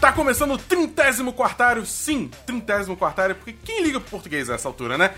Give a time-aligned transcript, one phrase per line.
[0.00, 4.68] Tá começando o trintésimo quartário, sim, trintésimo quartário, porque quem liga pro português a essa
[4.68, 5.14] altura, né?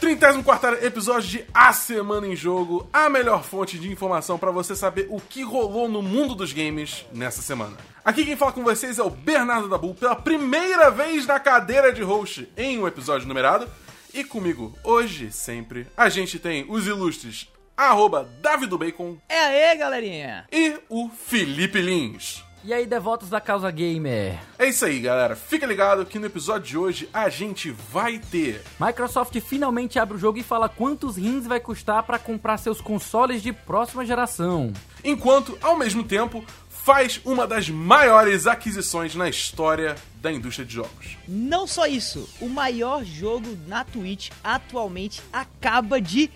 [0.00, 4.76] Trintésimo quartário episódio de A Semana em Jogo, a melhor fonte de informação pra você
[4.76, 7.76] saber o que rolou no mundo dos games nessa semana.
[8.04, 12.02] Aqui quem fala com vocês é o Bernardo Dabu, pela primeira vez na cadeira de
[12.02, 13.68] host em um episódio numerado,
[14.14, 19.38] e comigo hoje, sempre, a gente tem os ilustres arroba Davidobacon É
[19.70, 20.46] aí, galerinha!
[20.52, 22.44] e o Felipe Lins.
[22.64, 24.36] E aí, devotos da causa gamer?
[24.58, 25.36] É isso aí, galera.
[25.36, 28.62] Fica ligado que no episódio de hoje a gente vai ter.
[28.80, 33.42] Microsoft finalmente abre o jogo e fala quantos rins vai custar para comprar seus consoles
[33.42, 34.72] de próxima geração.
[35.04, 41.16] Enquanto, ao mesmo tempo, faz uma das maiores aquisições na história da indústria de jogos.
[41.28, 46.28] Não só isso, o maior jogo na Twitch atualmente acaba de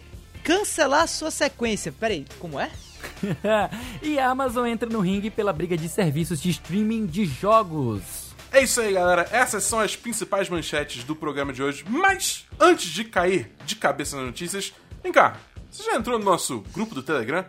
[0.45, 1.91] cancelar sua sequência.
[1.91, 2.71] Peraí, como é?
[4.03, 8.33] e a Amazon entra no ringue pela briga de serviços de streaming de jogos.
[8.53, 9.27] É isso aí, galera.
[9.31, 11.85] Essas são as principais manchetes do programa de hoje.
[11.89, 15.39] Mas, antes de cair de cabeça nas notícias, vem cá.
[15.71, 17.47] Você já entrou no nosso grupo do Telegram?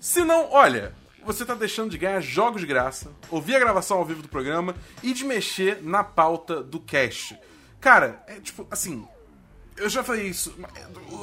[0.00, 4.04] Se não, olha, você tá deixando de ganhar jogos de graça, ouvir a gravação ao
[4.04, 7.38] vivo do programa e de mexer na pauta do cast.
[7.78, 9.06] Cara, é tipo, assim,
[9.76, 10.54] eu já falei isso.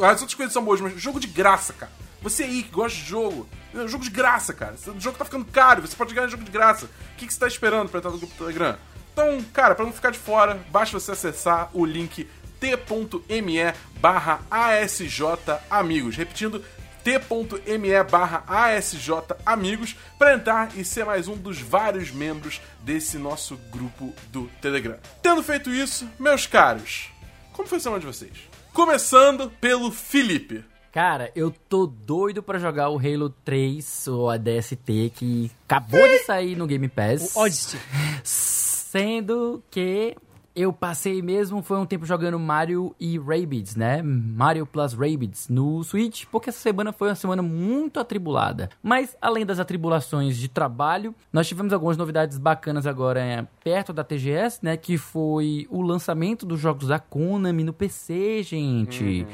[0.04, 1.92] As outras coisas são boas, mas jogo de graça, cara.
[2.22, 4.76] Você aí que gosta de jogo, é jogo de graça, cara.
[4.88, 6.86] O jogo tá ficando caro, você pode ganhar jogo de graça.
[6.86, 8.78] O que, que você tá esperando pra entrar no grupo do Telegram?
[9.14, 12.28] Então, cara, pra não ficar de fora, basta você acessar o link
[12.60, 15.22] t.me barra ASJ
[15.70, 16.16] Amigos.
[16.16, 16.64] Repetindo,
[17.04, 19.12] t.me barra ASJ
[19.46, 24.98] Amigos para entrar e ser mais um dos vários membros desse nosso grupo do Telegram.
[25.22, 27.10] Tendo feito isso, meus caros,
[27.54, 28.34] como foi a semana de vocês?
[28.74, 30.64] Começando pelo Felipe.
[30.92, 36.20] Cara, eu tô doido pra jogar o Halo 3, ou a DST, que acabou de
[36.20, 37.36] sair no Game Pass.
[37.36, 37.80] O Odyssey.
[38.24, 40.16] Sendo que
[40.60, 44.02] eu passei mesmo, foi um tempo jogando Mario e Rabbids, né?
[44.04, 48.70] Mario plus Rabbids no Switch, porque essa semana foi uma semana muito atribulada.
[48.84, 54.04] Mas, além das atribulações de trabalho, nós tivemos algumas novidades bacanas agora é, perto da
[54.04, 54.76] TGS, né?
[54.76, 59.26] Que foi o lançamento dos jogos da Konami no PC, gente.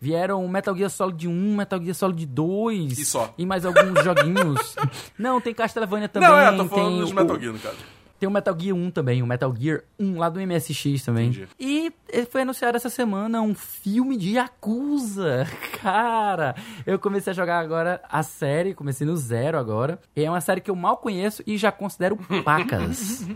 [0.00, 2.98] Vieram Metal Gear Solid 1, Metal Gear Solid 2.
[2.98, 3.32] E só.
[3.38, 4.76] E mais alguns joguinhos.
[5.18, 6.28] Não, tem Castlevania também.
[6.28, 7.76] não, é, tô falando tem o- Metal Gear, no caso.
[8.18, 11.28] Tem o Metal Gear 1 também, o Metal Gear 1 lá do MSX também.
[11.28, 11.48] Entendi.
[11.58, 11.92] E
[12.30, 15.46] foi anunciado essa semana um filme de Yakuza.
[15.82, 16.54] Cara,
[16.86, 20.00] eu comecei a jogar agora a série, comecei no zero agora.
[20.14, 23.26] É uma série que eu mal conheço e já considero pacas.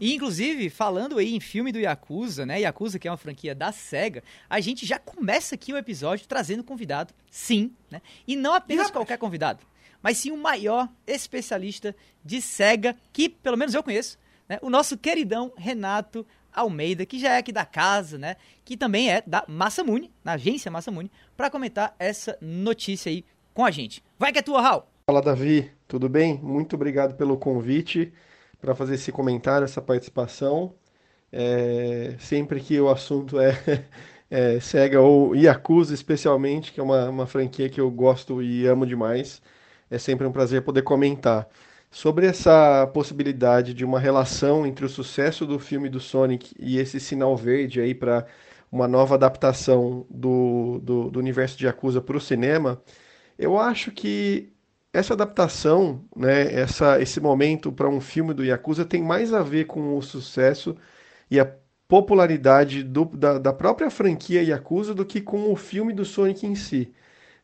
[0.00, 2.60] E, inclusive, falando aí em filme do Yakuza, né?
[2.60, 6.62] Yakuza, que é uma franquia da SEGA, a gente já começa aqui o episódio trazendo
[6.62, 8.00] convidado, sim, né?
[8.26, 9.66] E não apenas E, qualquer convidado,
[10.02, 11.94] mas sim o maior especialista
[12.24, 14.58] de SEGA, que pelo menos eu conheço, né?
[14.62, 18.36] O nosso queridão Renato Almeida, que já é aqui da casa, né?
[18.64, 23.70] Que também é da Massamune, na agência Massamune, para comentar essa notícia aí com a
[23.70, 24.02] gente.
[24.18, 24.84] Vai que é tua, Raul!
[25.06, 26.38] Fala Davi, tudo bem?
[26.42, 28.12] Muito obrigado pelo convite
[28.60, 30.74] para fazer esse comentário, essa participação.
[31.30, 33.84] É, sempre que o assunto é,
[34.30, 38.86] é Sega ou Yakuza, especialmente, que é uma, uma franquia que eu gosto e amo
[38.86, 39.40] demais,
[39.90, 41.48] é sempre um prazer poder comentar.
[41.98, 47.00] Sobre essa possibilidade de uma relação entre o sucesso do filme do Sonic e esse
[47.00, 48.24] sinal verde aí para
[48.70, 52.80] uma nova adaptação do, do, do universo de Yakuza para o cinema,
[53.36, 54.52] eu acho que
[54.92, 59.64] essa adaptação, né, essa, esse momento para um filme do Yakuza tem mais a ver
[59.66, 60.76] com o sucesso
[61.28, 61.52] e a
[61.88, 66.54] popularidade do- da, da própria franquia Yakuza do que com o filme do Sonic em
[66.54, 66.92] si.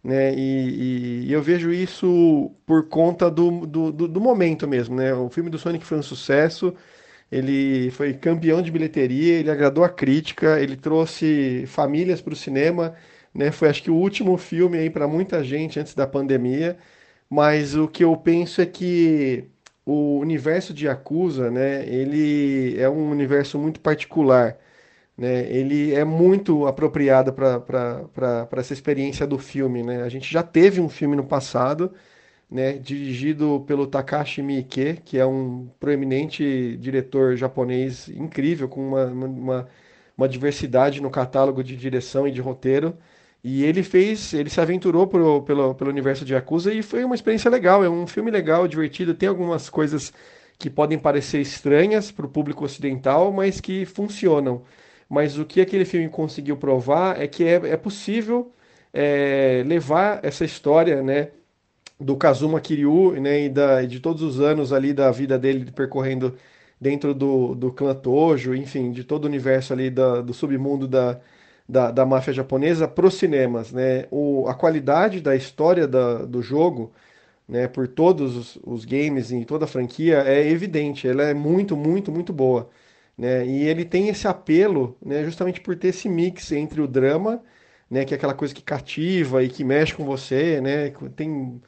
[0.04, 0.34] Né?
[0.34, 4.97] E, e- e eu vejo isso por conta do, do, do- do momento mesmo.
[4.97, 5.15] Né?
[5.15, 6.75] O filme do Sonic foi um sucesso,
[7.32, 12.94] ele foi campeão de bilheteria, ele agradou a crítica, ele trouxe famílias para o cinema,
[13.34, 13.50] né?
[13.52, 16.79] Foi acho que o último filme aí para muita gente antes da pandemia.
[17.29, 19.44] Mas o que eu penso é que
[19.84, 24.56] o universo de Yakuza, né, ele é um universo muito particular,
[25.16, 25.46] né?
[25.50, 30.02] Ele é muito apropriado para essa experiência do filme, né?
[30.02, 31.93] A gente já teve um filme no passado,
[32.50, 39.69] né, dirigido pelo Takashi Miike, que é um proeminente diretor japonês incrível, com uma, uma,
[40.16, 42.96] uma diversidade no catálogo de direção e de roteiro.
[43.43, 47.14] E ele fez, ele se aventurou pro, pelo, pelo universo de Yakuza e foi uma
[47.14, 47.84] experiência legal.
[47.84, 50.12] É um filme legal, divertido, tem algumas coisas
[50.58, 54.62] que podem parecer estranhas para o público ocidental, mas que funcionam.
[55.14, 58.52] Mas o que aquele filme conseguiu provar é que é, é possível
[58.93, 61.31] é, levar essa história, né,
[62.00, 66.37] do Kazuma Kiryu, né, e da, de todos os anos ali da vida dele percorrendo
[66.81, 71.20] dentro do, do clã Tojo, enfim, de todo o universo ali da, do submundo da,
[71.69, 74.06] da, da máfia japonesa para os cinemas, né?
[74.10, 76.93] O, a qualidade da história da, do jogo,
[77.49, 81.76] né, por todos os, os games e toda a franquia é evidente, ela é muito,
[81.76, 82.70] muito, muito boa,
[83.16, 83.46] né?
[83.46, 87.43] E ele tem esse apelo, né, justamente por ter esse mix entre o drama,
[87.90, 90.90] né, que é aquela coisa que cativa e que mexe com você, né?
[91.16, 91.61] Tem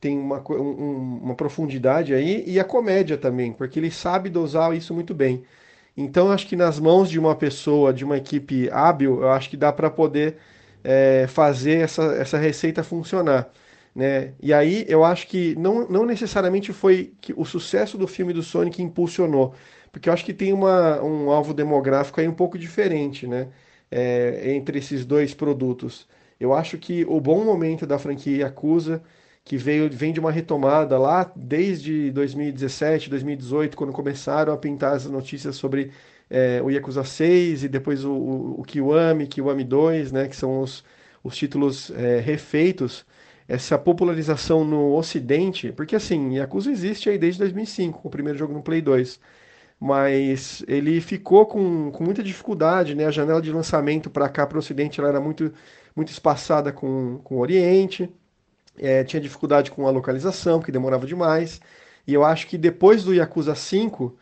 [0.00, 4.92] tem uma, um, uma profundidade aí, e a comédia também, porque ele sabe dosar isso
[4.92, 5.44] muito bem.
[5.96, 9.56] Então, acho que nas mãos de uma pessoa, de uma equipe hábil, eu acho que
[9.56, 10.38] dá para poder
[10.82, 13.50] é, fazer essa, essa receita funcionar.
[13.94, 14.34] Né?
[14.42, 18.42] E aí eu acho que não, não necessariamente foi que o sucesso do filme do
[18.42, 19.54] Sonic impulsionou,
[19.92, 23.48] porque eu acho que tem uma, um alvo demográfico aí um pouco diferente né?
[23.90, 26.08] É, entre esses dois produtos.
[26.40, 29.02] Eu acho que o bom momento da franquia Yakuza
[29.44, 35.06] que veio, vem de uma retomada lá desde 2017, 2018, quando começaram a pintar as
[35.06, 35.90] notícias sobre
[36.30, 40.60] é, o Yakuza 6 e depois o, o, o, Kiwami, Kiwami 2, né, que são
[40.60, 40.84] os,
[41.22, 43.04] os títulos é, refeitos,
[43.48, 48.54] essa popularização no Ocidente, porque assim, Yakuza existe aí desde 2005, com o primeiro jogo
[48.54, 49.20] no Play 2,
[49.82, 54.54] mas ele ficou com, com muita dificuldade, né, a janela de lançamento para cá, para
[54.54, 55.52] o Ocidente, ela era muito,
[55.96, 58.08] muito espaçada com, com o Oriente,
[58.78, 61.60] é, tinha dificuldade com a localização, que demorava demais.
[62.06, 64.16] E eu acho que depois do Yakuza 5,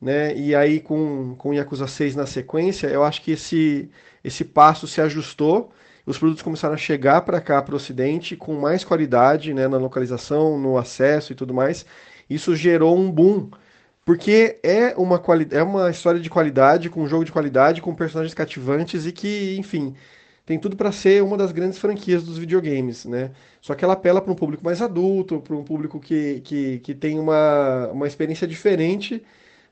[0.00, 3.88] né, e aí com, com o Yakuza 6 na sequência, eu acho que esse,
[4.24, 5.70] esse passo se ajustou.
[6.04, 9.78] Os produtos começaram a chegar para cá, para o Ocidente, com mais qualidade né, na
[9.78, 11.86] localização, no acesso e tudo mais.
[12.28, 13.48] Isso gerou um boom,
[14.04, 18.34] porque é uma, é uma história de qualidade, com um jogo de qualidade, com personagens
[18.34, 19.94] cativantes e que, enfim,
[20.46, 23.30] tem tudo para ser uma das grandes franquias dos videogames, né?
[23.60, 26.94] Só que ela apela para um público mais adulto, para um público que, que, que
[26.94, 29.22] tem uma, uma experiência diferente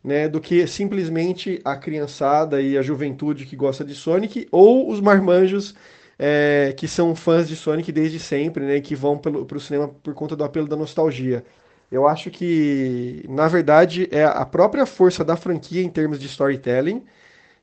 [0.02, 5.00] né, do que simplesmente a criançada e a juventude que gosta de Sonic ou os
[5.00, 5.74] marmanjos
[6.18, 10.14] é, que são fãs de Sonic desde sempre, né, que vão para o cinema por
[10.14, 11.44] conta do apelo da nostalgia.
[11.92, 17.04] Eu acho que, na verdade, é a própria força da franquia em termos de storytelling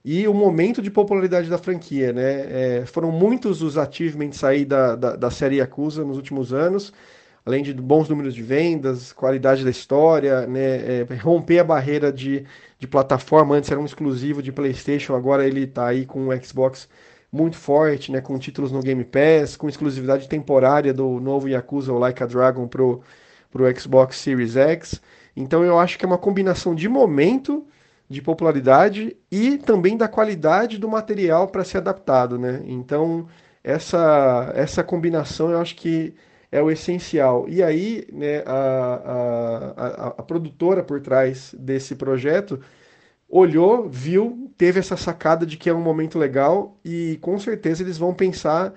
[0.06, 2.82] e o momento de popularidade da franquia, né?
[2.82, 6.94] É, foram muitos os achievements aí da, da, da série Yakuza nos últimos anos,
[7.46, 11.02] além de bons números de vendas, qualidade da história, né?
[11.02, 12.46] É, romper a barreira de,
[12.80, 16.88] de plataforma, antes era um exclusivo de PlayStation, agora ele está aí com o Xbox
[17.32, 18.22] muito forte, né?
[18.22, 22.68] Com títulos no Game Pass, com exclusividade temporária do novo Yakuza, o Like a Dragon,
[22.68, 23.04] pro,
[23.52, 25.02] pro Xbox Series X.
[25.36, 27.66] Então eu acho que é uma combinação de momento
[28.10, 32.64] de popularidade e também da qualidade do material para ser adaptado, né?
[32.66, 33.28] Então,
[33.64, 36.16] essa, essa combinação eu acho que
[36.52, 37.46] é o essencial.
[37.48, 42.60] E aí, né, a, a, a, a produtora por trás desse projeto
[43.30, 47.98] olhou, viu, teve essa sacada de que é um momento legal e com certeza eles
[47.98, 48.74] vão pensar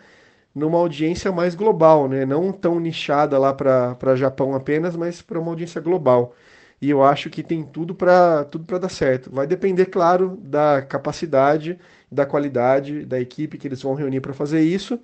[0.55, 2.27] numa audiência mais global, né?
[2.27, 6.35] Não tão nichada lá para Japão apenas, mas para uma audiência global
[6.83, 9.31] e eu acho que tem tudo para tudo dar certo.
[9.33, 11.79] Vai depender, claro, da capacidade,
[12.11, 14.99] da qualidade da equipe que eles vão reunir para fazer isso,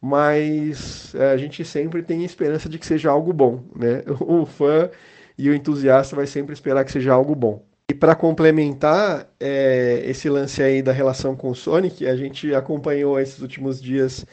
[0.00, 4.02] mas é, a gente sempre tem esperança de que seja algo bom, né?
[4.20, 4.88] O fã
[5.36, 7.64] e o entusiasta vai sempre esperar que seja algo bom.
[7.90, 13.18] E para complementar é, esse lance aí da relação com o Sonic, a gente acompanhou
[13.18, 14.24] esses últimos dias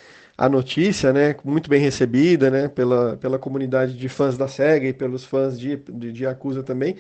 [0.46, 4.94] a notícia, né, muito bem recebida, né, pela, pela comunidade de fãs da SEGA e
[4.94, 6.98] pelos fãs de, de, de Yakuza também.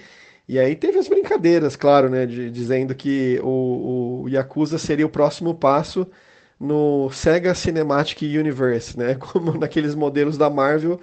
[0.47, 5.09] E aí teve as brincadeiras, claro, né, de, dizendo que o, o Yakuza seria o
[5.09, 6.07] próximo passo
[6.59, 10.99] no Sega Cinematic Universe, né, como naqueles modelos da Marvel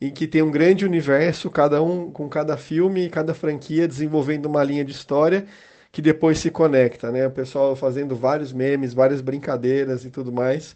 [0.00, 4.64] em que tem um grande universo, cada um com cada filme, cada franquia desenvolvendo uma
[4.64, 5.46] linha de história
[5.92, 7.26] que depois se conecta, né?
[7.26, 10.74] O pessoal fazendo vários memes, várias brincadeiras e tudo mais.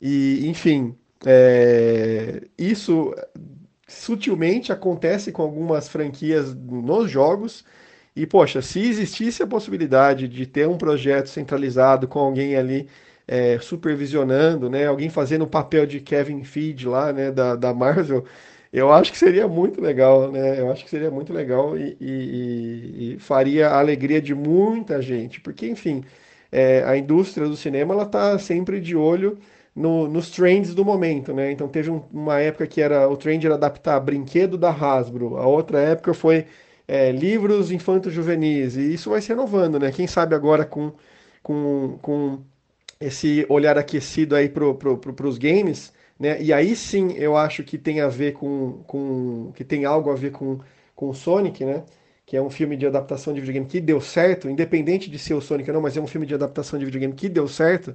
[0.00, 3.14] E, enfim, é, isso
[3.88, 7.64] sutilmente acontece com algumas franquias nos jogos.
[8.14, 12.88] E, poxa, se existisse a possibilidade de ter um projeto centralizado com alguém ali
[13.28, 18.24] é, supervisionando, né, alguém fazendo o papel de Kevin Feige lá, né, da, da Marvel,
[18.72, 20.60] eu acho que seria muito legal, né?
[20.60, 25.40] Eu acho que seria muito legal e, e, e faria a alegria de muita gente,
[25.40, 26.04] porque, enfim,
[26.52, 29.38] é, a indústria do cinema ela está sempre de olho
[29.76, 31.52] no, nos trends do momento, né?
[31.52, 35.46] Então teve um, uma época que era o trend era adaptar brinquedo da Hasbro, a
[35.46, 36.46] outra época foi
[36.88, 39.92] é, livros infanto-juvenis, e isso vai se renovando, né?
[39.92, 40.92] Quem sabe agora com,
[41.42, 42.40] com, com
[43.00, 46.40] esse olhar aquecido aí para pro, pro, os games, né?
[46.42, 50.14] E aí sim eu acho que tem a ver com, com que tem algo a
[50.14, 50.58] ver com,
[50.94, 51.84] com Sonic, né?
[52.24, 55.40] Que é um filme de adaptação de videogame que deu certo, independente de ser o
[55.40, 57.94] Sonic ou não, mas é um filme de adaptação de videogame que deu certo.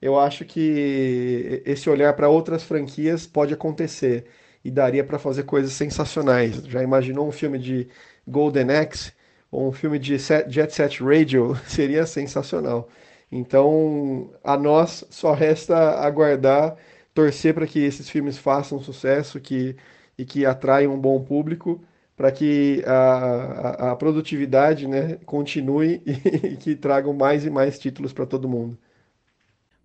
[0.00, 4.26] Eu acho que esse olhar para outras franquias pode acontecer
[4.64, 6.56] e daria para fazer coisas sensacionais.
[6.66, 7.88] Já imaginou um filme de
[8.26, 9.12] Golden Axe
[9.50, 11.56] ou um filme de Jet Set Radio?
[11.66, 12.88] Seria sensacional.
[13.30, 16.76] Então, a nós só resta aguardar,
[17.14, 19.76] torcer para que esses filmes façam sucesso que,
[20.16, 21.82] e que atraiam um bom público,
[22.16, 27.78] para que a, a, a, produtividade né, continue e, e que tragam mais e mais
[27.78, 28.78] títulos para todo mundo.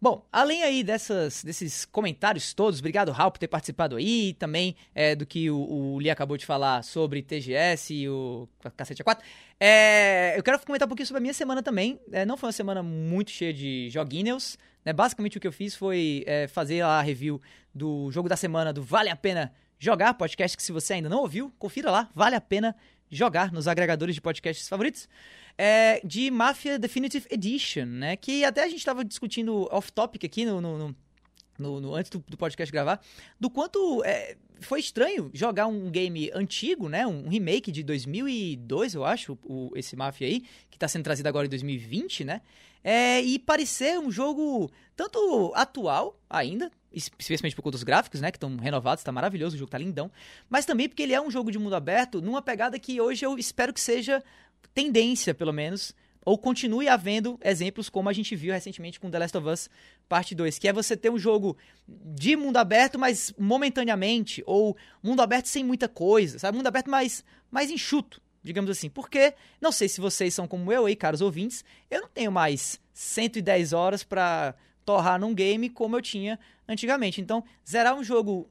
[0.03, 5.15] Bom, além aí dessas, desses comentários todos, obrigado, Raul, por ter participado aí, também é,
[5.15, 8.45] do que o, o Lee acabou de falar sobre TGS e o
[8.75, 9.19] Cacete A4.
[9.57, 12.01] É, eu quero comentar um pouquinho sobre a minha semana também.
[12.11, 14.57] É, não foi uma semana muito cheia de joguinhos.
[14.83, 14.91] Né?
[14.91, 17.41] Basicamente o que eu fiz foi é, fazer a review
[17.73, 21.19] do jogo da semana do Vale a Pena Jogar, podcast que se você ainda não
[21.19, 22.73] ouviu, confira lá, vale a pena jogar
[23.51, 25.07] nos agregadores de podcasts favoritos
[25.57, 28.15] é, de Mafia Definitive Edition, né?
[28.15, 30.95] Que até a gente estava discutindo off-topic aqui no, no,
[31.57, 33.01] no, no antes do, do, podcast gravar,
[33.39, 37.05] do quanto é, foi estranho jogar um game antigo, né?
[37.05, 41.45] Um remake de 2002, eu acho, o, esse Mafia aí, que está sendo trazido agora
[41.45, 42.41] em 2020, né?
[42.83, 48.37] É, e parecer um jogo tanto atual ainda, especialmente por conta dos gráficos, né, que
[48.37, 50.11] estão renovados, está maravilhoso, o jogo tá lindão,
[50.49, 53.37] mas também porque ele é um jogo de mundo aberto numa pegada que hoje eu
[53.37, 54.23] espero que seja
[54.73, 55.93] tendência, pelo menos,
[56.25, 59.69] ou continue havendo exemplos como a gente viu recentemente com The Last of Us
[60.07, 61.57] Parte 2, que é você ter um jogo
[61.87, 66.57] de mundo aberto, mas momentaneamente, ou mundo aberto sem muita coisa, sabe?
[66.57, 68.89] Mundo aberto mais, mais enxuto, digamos assim.
[68.89, 72.79] Porque, não sei se vocês são como eu aí, caros ouvintes, eu não tenho mais
[72.93, 77.21] 110 horas para torrar num game como eu tinha antigamente.
[77.21, 78.49] Então, zerar um jogo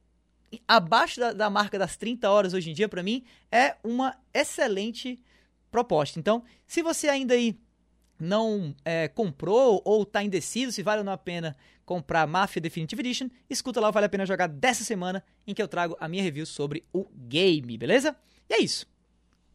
[0.66, 5.18] abaixo da, da marca das 30 horas hoje em dia, para mim, é uma excelente
[5.70, 6.18] proposta.
[6.18, 7.58] Então, se você ainda aí
[8.18, 13.00] não é, comprou ou está indeciso se vale ou não a pena comprar Mafia Definitive
[13.00, 16.22] Edition, escuta lá, vale a pena jogar dessa semana em que eu trago a minha
[16.22, 18.14] review sobre o game, beleza?
[18.48, 18.86] E é isso.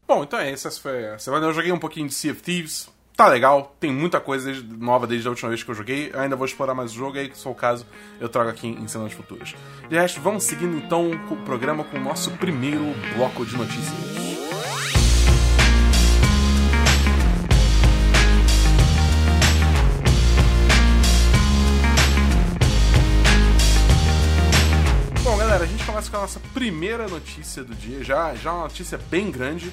[0.06, 0.50] Bom, então é.
[0.50, 1.46] Essa foi a semana.
[1.46, 2.88] Eu joguei um pouquinho de Sea of Thieves.
[3.18, 6.08] Tá legal, tem muita coisa nova desde a última vez que eu joguei.
[6.14, 7.84] Eu ainda vou explorar mais o jogo aí, se for o caso,
[8.20, 9.56] eu trago aqui em semanas futuras.
[9.88, 14.28] De resto, vamos seguindo então o programa com o nosso primeiro bloco de notícias.
[25.98, 29.72] começa com a nossa primeira notícia do dia, já, já uma notícia bem grande.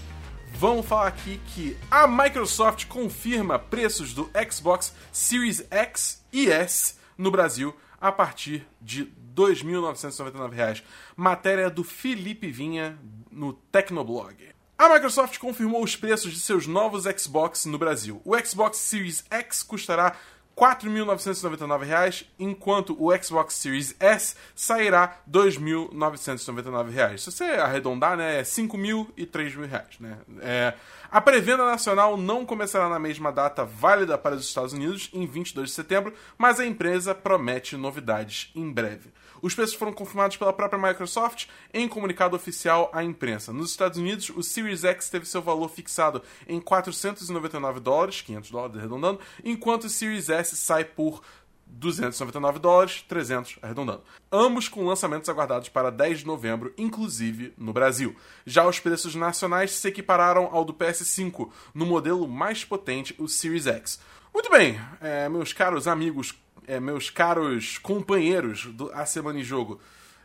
[0.57, 7.29] Vamos falar aqui que a Microsoft confirma preços do Xbox Series X e S no
[7.29, 10.81] Brasil a partir de R$ 2.999.
[11.13, 12.97] Matéria do Felipe Vinha
[13.29, 14.55] no Tecnoblog.
[14.77, 18.21] A Microsoft confirmou os preços de seus novos Xbox no Brasil.
[18.23, 20.15] O Xbox Series X custará
[20.55, 27.23] 4.999 reais, enquanto o Xbox Series S sairá 2.999 reais.
[27.23, 30.17] Se você arredondar, né, é 5 mil e 3 mil reais, né?
[30.41, 30.73] É,
[31.11, 35.69] a pré-venda nacional não começará na mesma data válida para os Estados Unidos, em 22
[35.69, 39.11] de setembro, mas a empresa promete novidades em breve.
[39.41, 43.53] Os preços foram confirmados pela própria Microsoft em comunicado oficial à imprensa.
[43.53, 48.77] Nos Estados Unidos, o Series X teve seu valor fixado em 499 dólares, 500 dólares
[48.77, 51.21] arredondando, enquanto o Series S sai por
[51.67, 54.03] 299 dólares, 300 arredondando.
[54.31, 58.15] Ambos com lançamentos aguardados para 10 de novembro, inclusive no Brasil.
[58.45, 63.67] Já os preços nacionais se equipararam ao do PS5, no modelo mais potente, o Series
[63.67, 63.99] X.
[64.33, 66.33] Muito bem, é, meus caros amigos
[66.67, 69.79] é, meus caros companheiros do A Semana em Jogo,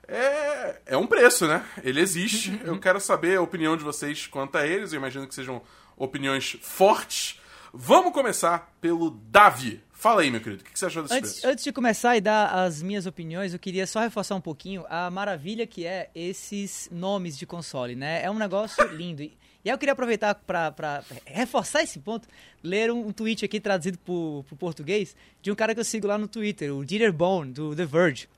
[0.07, 1.65] é, é um preço, né?
[1.85, 2.61] Ele existe.
[2.65, 4.93] Eu quero saber a opinião de vocês quanto a eles.
[4.93, 5.63] Eu imagino que sejam
[5.97, 7.39] opiniões fortes.
[7.73, 9.81] Vamos começar pelo Davi.
[9.93, 12.47] Fala aí, meu querido, o que você achou desse antes, Antes de começar e dar
[12.65, 17.37] as minhas opiniões, eu queria só reforçar um pouquinho a maravilha que é esses nomes
[17.37, 18.25] de console, né?
[18.25, 19.31] É um negócio lindo.
[19.65, 22.27] E aí eu queria aproveitar para reforçar esse ponto,
[22.63, 26.07] ler um, um tweet aqui traduzido para o português de um cara que eu sigo
[26.07, 28.29] lá no Twitter, o Dieter Bone, do The Verge,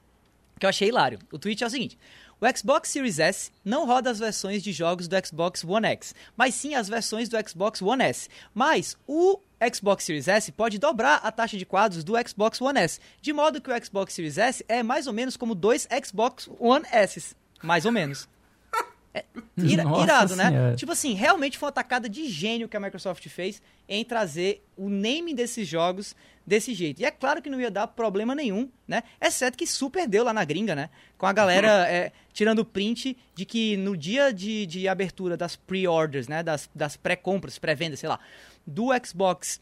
[0.58, 1.18] que eu achei hilário.
[1.30, 1.98] O tweet é o seguinte...
[2.40, 6.56] O Xbox Series S não roda as versões de jogos do Xbox One X, mas
[6.56, 8.28] sim as versões do Xbox One S.
[8.52, 9.38] Mas o
[9.72, 13.60] Xbox Series S pode dobrar a taxa de quadros do Xbox One S, de modo
[13.60, 17.84] que o Xbox Series S é mais ou menos como dois Xbox One S, mais
[17.84, 18.28] ou menos.
[19.14, 19.24] É,
[19.58, 20.48] ira- irado, né?
[20.48, 20.74] Senhora.
[20.76, 24.88] Tipo assim, realmente foi uma tacada de gênio que a Microsoft fez em trazer o
[24.88, 26.16] name desses jogos
[26.46, 27.00] desse jeito.
[27.00, 29.02] E é claro que não ia dar problema nenhum, né?
[29.20, 30.88] Exceto que super deu lá na gringa, né?
[31.18, 36.26] Com a galera é, tirando print de que no dia de, de abertura das pre-orders,
[36.26, 36.42] né?
[36.42, 38.18] Das, das pré-compras, pré-vendas, sei lá,
[38.66, 39.60] do Xbox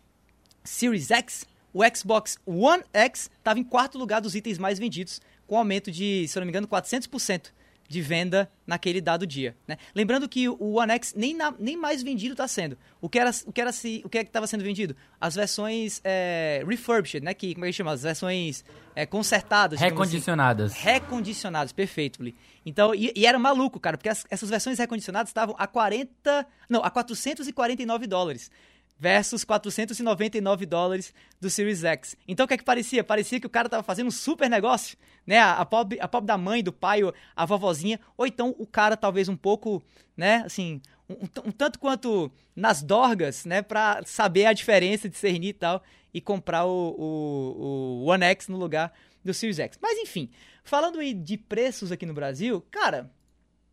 [0.63, 5.57] Series X, o Xbox One X estava em quarto lugar dos itens mais vendidos, com
[5.59, 7.51] aumento de, se eu não me engano, 400%
[7.91, 9.57] de venda naquele dado dia.
[9.67, 9.77] Né?
[9.93, 12.79] Lembrando que o One X nem, na- nem mais vendido está sendo.
[13.01, 14.95] O que era o que era se- o que é que estava sendo vendido?
[15.21, 17.35] As versões é, refurbished, né?
[17.35, 17.91] Que como é que chama?
[17.91, 19.81] As versões é, consertadas.
[19.83, 19.91] assim.
[19.91, 20.73] Recondicionadas.
[20.75, 22.37] Recondicionados, perfeito, Lee.
[22.65, 26.47] Então, e, e era maluco, cara, porque as- essas versões recondicionadas estavam a 40.
[26.69, 28.53] Não, a 449 dólares.
[29.01, 32.19] Versus 499 dólares do Series X.
[32.29, 33.03] Então o que é que parecia?
[33.03, 35.39] Parecia que o cara tava fazendo um super negócio, né?
[35.39, 37.01] A, a, pobre, a pobre da mãe, do pai,
[37.35, 37.99] a vovozinha.
[38.15, 39.83] Ou então o cara talvez um pouco,
[40.15, 40.43] né?
[40.45, 41.15] Assim, um,
[41.47, 43.63] um tanto quanto nas dorgas, né?
[43.63, 45.83] Pra saber a diferença, discernir e tal.
[46.13, 48.93] E comprar o, o, o One X no lugar
[49.25, 49.79] do Series X.
[49.81, 50.29] Mas enfim,
[50.63, 53.11] falando de preços aqui no Brasil, cara,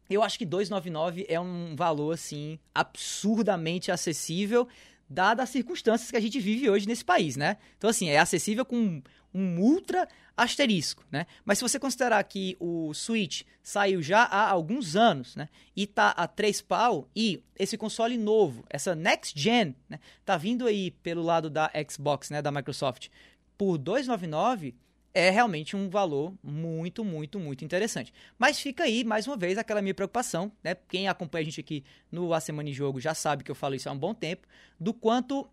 [0.10, 4.70] eu acho que 299 é um valor assim absurdamente acessível
[5.10, 7.58] dadas as circunstâncias que a gente vive hoje nesse país, né?
[7.78, 9.02] Então assim, é acessível com
[9.34, 11.26] um ultra asterisco, né?
[11.44, 15.50] Mas se você considerar que o Switch saiu já há alguns anos, né?
[15.76, 20.68] E tá a 3 pau e esse console novo, essa next gen, né, tá vindo
[20.68, 23.10] aí pelo lado da Xbox, né, da Microsoft,
[23.58, 24.76] por 299
[25.14, 28.14] é realmente um valor muito, muito, muito interessante.
[28.38, 30.76] Mas fica aí, mais uma vez, aquela minha preocupação, né?
[30.88, 33.76] Quem acompanha a gente aqui no A Semana em Jogo já sabe que eu falo
[33.76, 34.48] isso há um bom tempo,
[34.80, 35.50] do quanto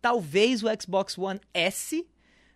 [0.00, 2.06] talvez o Xbox One S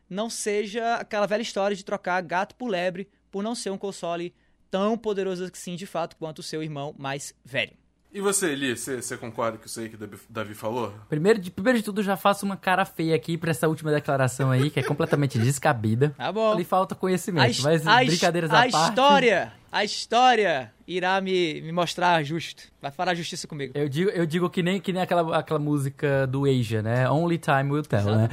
[0.09, 4.35] não seja aquela velha história de trocar gato por lebre por não ser um console
[4.71, 7.76] tão poderoso assim, de fato, quanto o seu irmão mais velho.
[8.12, 10.93] E você, Eli, você você concorda com isso aí que o Davi- falou?
[11.09, 14.50] Primeiro de, primeiro de tudo, já faço uma cara feia aqui pra essa última declaração
[14.50, 16.12] aí, que é completamente descabida.
[16.17, 16.52] Tá bom.
[16.52, 18.89] Ali falta conhecimento, his- mas his- brincadeiras a à parte.
[18.89, 22.65] história, a história irá me, me mostrar justo.
[22.82, 23.73] Vai falar justiça comigo.
[23.76, 27.08] Eu digo, eu digo que nem, que nem aquela, aquela música do Asia, né?
[27.08, 28.28] Only time will tell, né?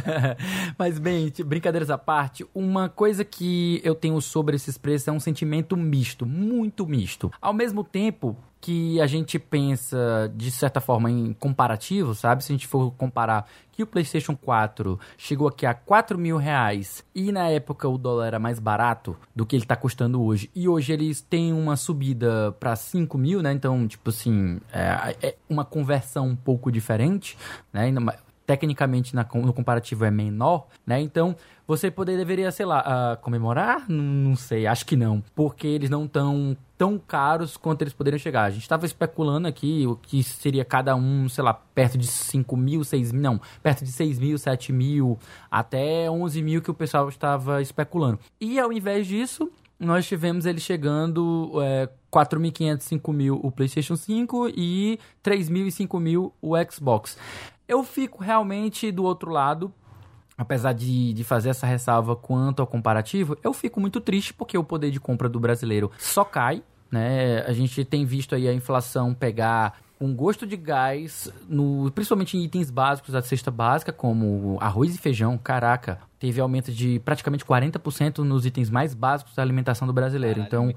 [0.78, 5.20] Mas, bem, brincadeiras à parte, uma coisa que eu tenho sobre esses preços é um
[5.20, 7.30] sentimento misto, muito misto.
[7.40, 12.44] Ao mesmo tempo que a gente pensa, de certa forma, em comparativo, sabe?
[12.44, 17.02] Se a gente for comparar que o PlayStation 4 chegou aqui a 4 mil reais
[17.14, 20.68] e na época o dólar era mais barato do que ele tá custando hoje, e
[20.68, 23.52] hoje eles têm uma subida para 5 mil, né?
[23.52, 27.38] Então, tipo assim, é, é uma conversão um pouco diferente,
[27.72, 27.90] né?
[28.46, 31.00] Tecnicamente, na no comparativo é menor, né?
[31.00, 31.36] Então,
[31.70, 33.88] você poder, deveria, sei lá, ah, comemorar?
[33.88, 35.22] Não, não sei, acho que não.
[35.36, 38.42] Porque eles não estão tão caros quanto eles poderiam chegar.
[38.42, 42.56] A gente estava especulando aqui o que seria cada um, sei lá, perto de 5
[42.56, 45.16] mil, 6 mil, não, perto de 6 mil, 7 mil,
[45.48, 48.18] até 11 mil que o pessoal estava especulando.
[48.40, 54.98] E ao invés disso, nós tivemos ele chegando é, 4.500, 5.000 o PlayStation 5 e
[55.22, 57.16] 3.000 e 5.000 o Xbox.
[57.68, 59.72] Eu fico realmente do outro lado,
[60.40, 64.64] apesar de, de fazer essa ressalva quanto ao comparativo, eu fico muito triste porque o
[64.64, 66.62] poder de compra do brasileiro só cai.
[66.90, 67.42] Né?
[67.46, 72.42] A gente tem visto aí a inflação pegar um gosto de gás, no, principalmente em
[72.42, 75.36] itens básicos da cesta básica, como arroz e feijão.
[75.36, 80.40] Caraca, teve aumento de praticamente 40% nos itens mais básicos da alimentação do brasileiro.
[80.40, 80.72] então,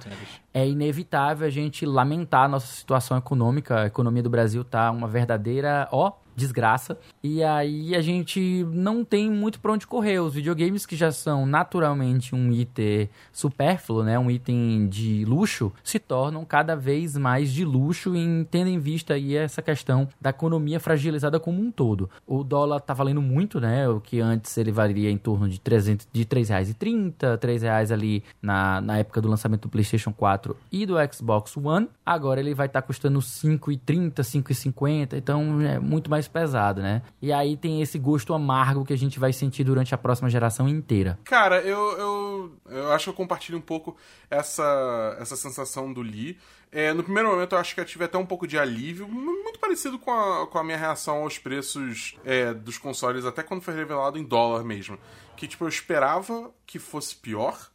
[0.54, 3.84] é inevitável a gente lamentar a nossa situação econômica.
[3.84, 6.98] A economia do Brasil tá uma verdadeira, ó, desgraça.
[7.24, 10.20] E aí a gente não tem muito pra onde correr.
[10.20, 16.00] Os videogames que já são naturalmente um item supérfluo, né, um item de luxo, se
[16.00, 20.80] tornam cada vez mais de luxo em tendo em vista aí essa questão da economia
[20.80, 22.10] fragilizada como um todo.
[22.28, 26.08] O dólar tá valendo muito, né, o que antes ele valia em torno de 300
[26.12, 30.86] de R$ 3,30, R$ reais ali na, na época do lançamento do PlayStation 4 e
[30.86, 31.90] do Xbox One.
[32.06, 37.02] Agora ele vai estar custando 5,30, 5,50, então é muito mais pesado, né?
[37.22, 40.68] E aí tem esse gosto amargo que a gente vai sentir durante a próxima geração
[40.68, 41.20] inteira.
[41.24, 43.96] Cara, eu, eu, eu acho que eu compartilho um pouco
[44.30, 46.38] essa, essa sensação do Lee.
[46.72, 49.44] É, no primeiro momento eu acho que eu tive até um pouco de alívio, mu-
[49.44, 53.62] muito parecido com a, com a minha reação aos preços é, dos consoles, até quando
[53.62, 54.98] foi revelado em dólar mesmo.
[55.36, 57.70] Que, tipo, eu esperava que fosse pior,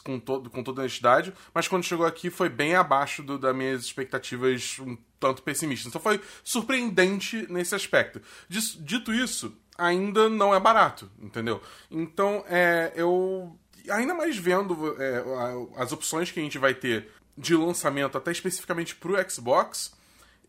[0.00, 3.82] com, todo, com toda honestidade, mas quando chegou aqui foi bem abaixo do, das minhas
[3.84, 5.88] expectativas um tanto pessimistas.
[5.88, 8.20] Então foi surpreendente nesse aspecto.
[8.48, 11.62] Dito isso, ainda não é barato, entendeu?
[11.90, 15.24] Então, é, eu ainda mais vendo é,
[15.76, 19.94] as opções que a gente vai ter de lançamento, até especificamente pro Xbox,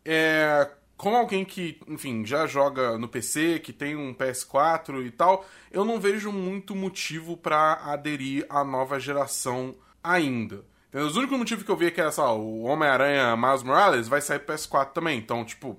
[0.04, 5.46] é, como alguém que, enfim, já joga no PC, que tem um PS4 e tal,
[5.70, 10.64] eu não vejo muito motivo para aderir à nova geração ainda.
[10.88, 11.06] Entendeu?
[11.06, 14.20] Os únicos motivos que eu vi é que era, só o Homem-Aranha Miles Morales vai
[14.20, 15.78] sair pro PS4 também, então, tipo...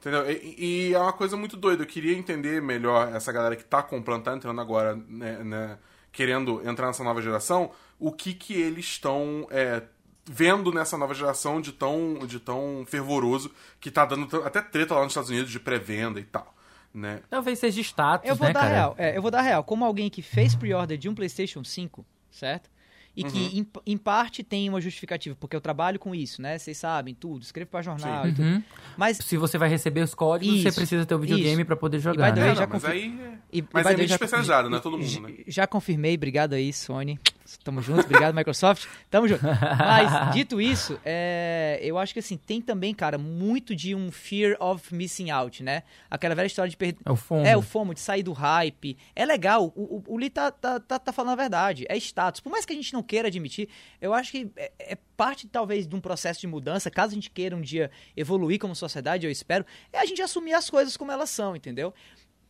[0.00, 0.30] Entendeu?
[0.30, 0.54] E,
[0.88, 1.82] e, é uma coisa muito doida.
[1.82, 5.78] Eu queria entender melhor essa galera que tá comprando, tá entrando agora, né, né
[6.12, 9.82] querendo entrar nessa nova geração, o que que eles estão é,
[10.28, 15.02] vendo nessa nova geração de tão, de tão fervoroso que tá dando até treta lá
[15.02, 16.54] nos Estados Unidos de pré-venda e tal.
[16.92, 17.20] Né?
[17.28, 18.74] Talvez seja status, eu vou né, dar cara?
[18.74, 18.94] real.
[18.98, 19.62] É, eu vou dar real.
[19.62, 22.70] Como alguém que fez pre-order de um PlayStation 5, certo?
[23.14, 26.58] E que, em, em parte, tem uma justificativa, porque eu trabalho com isso, né?
[26.58, 28.42] Vocês sabem tudo, escrevo pra jornal e tudo.
[28.46, 28.62] Uhum.
[28.94, 31.64] Mas, Se você vai receber os códigos, você Isso, precisa ter o videogame isso.
[31.64, 32.34] pra poder jogar.
[32.34, 32.50] the né?
[32.50, 33.18] É, já não, mas aí...
[33.18, 34.80] é- e, Mas by é way, meio já- especializado, né?
[34.80, 35.34] Todo mundo, né?
[35.46, 37.18] Já confirmei, obrigado aí, Sony.
[37.64, 38.86] Tamo junto, obrigado, Microsoft.
[39.10, 39.42] Tamo junto.
[39.44, 44.56] Mas, dito isso, é, eu acho que assim, tem também, cara, muito de um fear
[44.60, 45.82] of missing out, né?
[46.10, 47.00] Aquela velha história de perder.
[47.04, 47.46] É o FOMO.
[47.46, 48.96] É, o FOMO, de sair do hype.
[49.14, 51.84] É legal, o, o, o Lee tá, tá, tá, tá falando a verdade.
[51.88, 52.40] É status.
[52.40, 53.68] Por mais que a gente não queira admitir,
[54.00, 57.30] eu acho que é, é parte, talvez, de um processo de mudança, caso a gente
[57.30, 61.10] queira um dia evoluir como sociedade, eu espero, é a gente assumir as coisas como
[61.10, 61.92] elas são, entendeu?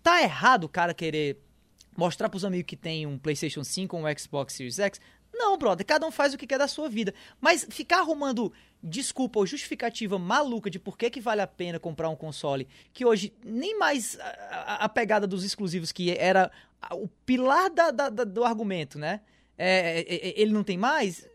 [0.03, 1.41] Tá errado o cara querer
[1.97, 5.01] mostrar pros amigos que tem um PlayStation 5 ou um Xbox Series X?
[5.33, 7.13] Não, brother, cada um faz o que quer da sua vida.
[7.41, 12.09] Mas ficar arrumando desculpa ou justificativa maluca de por que, que vale a pena comprar
[12.09, 16.51] um console que hoje nem mais a, a- a pegada dos exclusivos que era
[16.93, 19.21] o pilar da- da- da- do argumento, né?
[19.59, 21.29] É, é, é, ele não tem mais?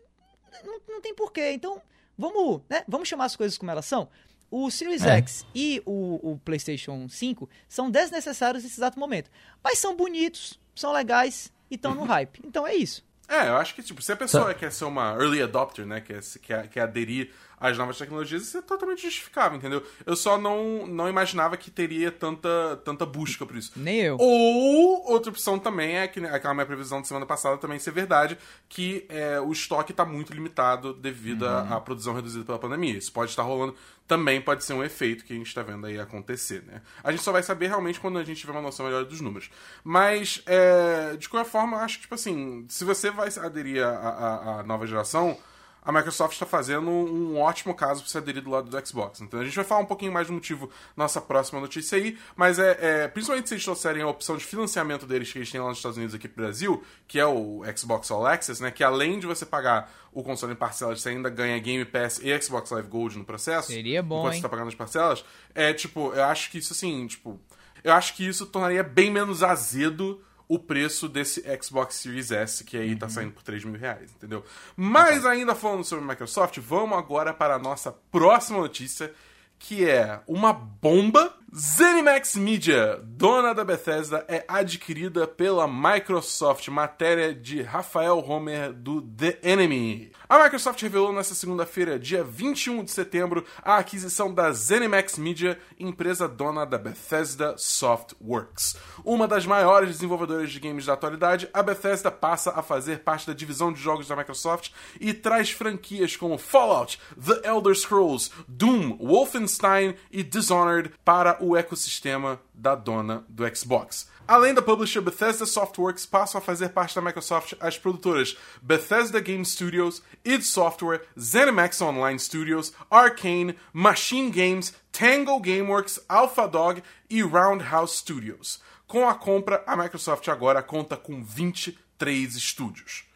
[0.64, 1.52] Não, não tem porquê.
[1.52, 1.80] Então,
[2.18, 2.84] vamos, né?
[2.88, 4.08] vamos chamar as coisas como elas são.
[4.54, 5.16] O Series É.
[5.16, 9.30] X e o, o PlayStation 5 são desnecessários nesse exato momento.
[9.64, 12.38] Mas são bonitos, são legais e estão no hype.
[12.44, 13.02] Então é isso.
[13.26, 16.20] É, eu acho que, tipo, se a pessoa quer ser uma early adopter, né, quer,
[16.42, 17.30] quer, quer aderir
[17.62, 19.82] às novas tecnologias, isso é totalmente justificável, entendeu?
[20.04, 23.72] Eu só não, não imaginava que teria tanta, tanta busca por isso.
[23.76, 24.16] Nem eu.
[24.18, 27.92] Ou outra opção também é que né, aquela minha previsão de semana passada também ser
[27.92, 28.36] verdade,
[28.68, 32.98] que é, o estoque está muito limitado devido à- à produção reduzida pela pandemia.
[32.98, 33.74] Isso pode estar rolando,
[34.08, 36.82] também pode ser um efeito que a gente está vendo aí acontecer, né?
[37.04, 39.48] A gente só vai saber realmente quando a gente tiver uma noção melhor dos números.
[39.84, 43.90] Mas, é, de qualquer forma, eu acho que, tipo assim, se você vai aderir à,
[43.90, 45.38] à- à nova geração,
[45.84, 49.20] a Microsoft está fazendo um ótimo caso para você aderir do lado do Xbox.
[49.20, 52.58] Então a gente vai falar um pouquinho mais do motivo nossa próxima notícia aí, mas
[52.60, 55.68] é, é, principalmente se eles trouxerem a opção de financiamento deles que eles têm lá
[55.68, 58.70] nos Estados Unidos aqui pro Brasil, que é o Xbox All Access, né?
[58.70, 62.40] Que além de você pagar o console em parcelas, você ainda ganha Game Pass e
[62.40, 63.72] Xbox Live Gold no processo.
[63.72, 64.38] Seria bom, enquanto hein?
[64.38, 65.24] você tá pagando as parcelas.
[65.54, 67.40] É tipo, eu acho que isso assim, tipo.
[67.82, 72.76] Eu acho que isso tornaria bem menos azedo o preço desse Xbox Series S, que
[72.76, 74.44] aí tá saindo por 3 mil reais, entendeu?
[74.76, 79.14] Mas ainda falando sobre a Microsoft, vamos agora para a nossa próxima notícia,
[79.58, 81.32] que é uma bomba.
[81.54, 86.66] ZeniMax Media, dona da Bethesda, é adquirida pela Microsoft.
[86.68, 90.12] Matéria de Rafael Homer do The Enemy.
[90.26, 96.26] A Microsoft revelou nesta segunda-feira, dia 21 de setembro, a aquisição da ZeniMax Media, empresa
[96.26, 98.78] dona da Bethesda Softworks.
[99.04, 103.34] Uma das maiores desenvolvedoras de games da atualidade, a Bethesda passa a fazer parte da
[103.34, 109.96] divisão de jogos da Microsoft e traz franquias como Fallout, The Elder Scrolls, Doom, Wolfenstein
[110.10, 114.08] e Dishonored para o ecossistema da dona do Xbox.
[114.26, 119.44] Além da publisher Bethesda Softworks, passam a fazer parte da Microsoft as produtoras Bethesda Game
[119.44, 128.62] Studios, id Software, ZeniMax Online Studios, Arcane, Machine Games, Tango Gameworks, AlphaDog e Roundhouse Studios.
[128.86, 133.11] Com a compra, a Microsoft agora conta com 23 estúdios.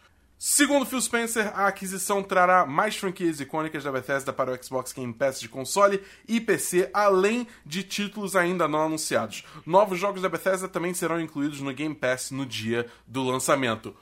[0.49, 5.13] Segundo Phil Spencer, a aquisição trará mais franquias icônicas da Bethesda para o Xbox Game
[5.13, 9.43] Pass de console e PC, além de títulos ainda não anunciados.
[9.67, 13.93] Novos jogos da Bethesda também serão incluídos no Game Pass no dia do lançamento.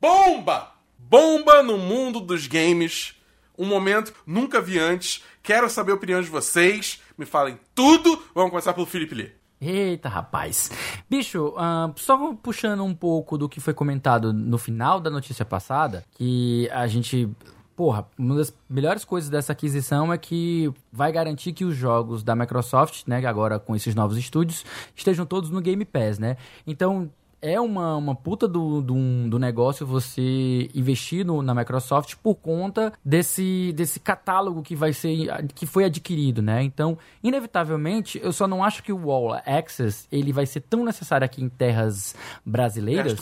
[0.00, 0.72] Bomba!
[0.98, 3.14] Bomba no mundo dos games.
[3.56, 5.22] Um momento nunca vi antes.
[5.40, 7.00] Quero saber a opinião de vocês.
[7.16, 8.20] Me falem tudo.
[8.34, 9.41] Vamos começar pelo Felipe Lee.
[9.64, 10.72] Eita, rapaz.
[11.08, 16.04] Bicho, ah, só puxando um pouco do que foi comentado no final da notícia passada,
[16.16, 17.30] que a gente.
[17.76, 22.34] Porra, uma das melhores coisas dessa aquisição é que vai garantir que os jogos da
[22.36, 26.36] Microsoft, né, agora com esses novos estúdios, estejam todos no Game Pass, né?
[26.66, 27.08] Então,
[27.42, 32.92] é uma, uma puta do, do, do negócio você investir no, na Microsoft por conta
[33.04, 36.62] desse, desse catálogo que vai ser que foi adquirido, né?
[36.62, 41.24] Então, inevitavelmente, eu só não acho que o All Access ele vai ser tão necessário
[41.24, 42.14] aqui em terras
[42.46, 43.20] brasileiras,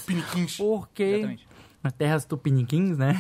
[0.59, 1.50] porque Exatamente.
[1.89, 3.15] Terras tupiniquins, né?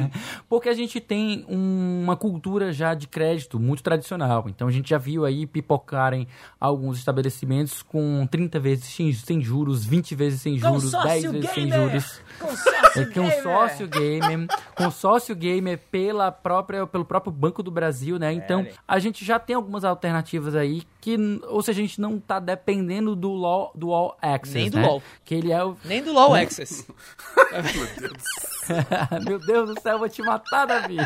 [0.48, 4.44] Porque a gente tem um- uma cultura já de crédito muito tradicional.
[4.48, 6.26] Então a gente já viu aí pipocarem
[6.60, 8.84] alguns estabelecimentos com 30 vezes
[9.24, 12.20] sem, juros, 20 vezes sem juros, 10 vezes sem juros.
[12.96, 18.18] É que um sócio gamer, com sócio gamer pela própria, pelo próprio Banco do Brasil,
[18.18, 18.32] né?
[18.32, 21.16] Então, a gente já tem algumas alternativas aí que,
[21.48, 24.86] ou seja, a gente não tá dependendo do law, do All Access, Nem do né?
[24.86, 25.02] LoL.
[25.26, 26.86] Que ele é o Nem do LoL Access.
[29.24, 30.96] Meu Deus do céu, eu vou te matar, Davi.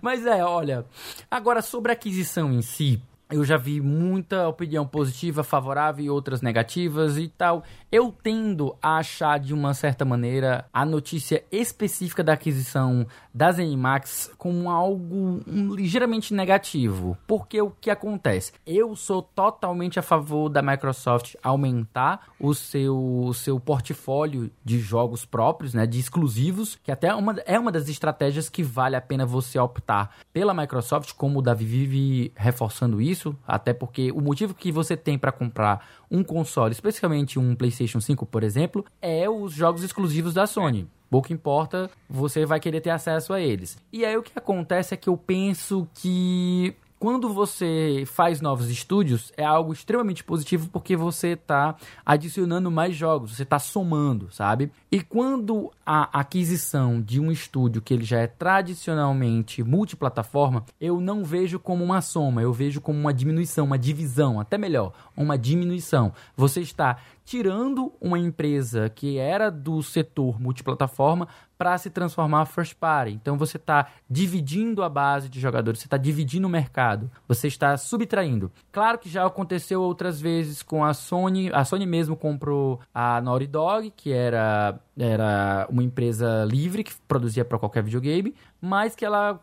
[0.00, 0.84] Mas é, olha.
[1.30, 6.40] Agora, sobre a aquisição em si, eu já vi muita opinião positiva, favorável e outras
[6.40, 7.64] negativas e tal.
[7.90, 14.30] Eu tendo a achar, de uma certa maneira, a notícia específica da aquisição das Animax
[14.38, 17.16] como algo hum, ligeiramente negativo.
[17.26, 18.52] Porque o que acontece?
[18.66, 25.24] Eu sou totalmente a favor da Microsoft aumentar o seu, o seu portfólio de jogos
[25.24, 29.00] próprios, né, de exclusivos, que até é uma, é uma das estratégias que vale a
[29.00, 33.15] pena você optar pela Microsoft, como o Davi vive reforçando isso,
[33.46, 38.26] até porque o motivo que você tem para comprar um console, especificamente um PlayStation 5,
[38.26, 40.88] por exemplo, é os jogos exclusivos da Sony.
[41.08, 43.78] Pouco importa, você vai querer ter acesso a eles.
[43.92, 49.32] E aí o que acontece é que eu penso que quando você faz novos estúdios,
[49.36, 54.70] é algo extremamente positivo porque você está adicionando mais jogos, você está somando, sabe?
[54.90, 61.24] E quando a aquisição de um estúdio que ele já é tradicionalmente multiplataforma, eu não
[61.24, 66.12] vejo como uma soma, eu vejo como uma diminuição, uma divisão, até melhor, uma diminuição.
[66.36, 71.26] Você está tirando uma empresa que era do setor multiplataforma
[71.58, 73.12] para se transformar first party.
[73.12, 77.76] Então você está dividindo a base de jogadores, você está dividindo o mercado, você está
[77.76, 78.52] subtraindo.
[78.70, 83.46] Claro que já aconteceu outras vezes com a Sony, a Sony mesmo comprou a Naughty
[83.46, 89.38] Dog, que era era uma empresa livre que produzia para qualquer videogame, mas que ela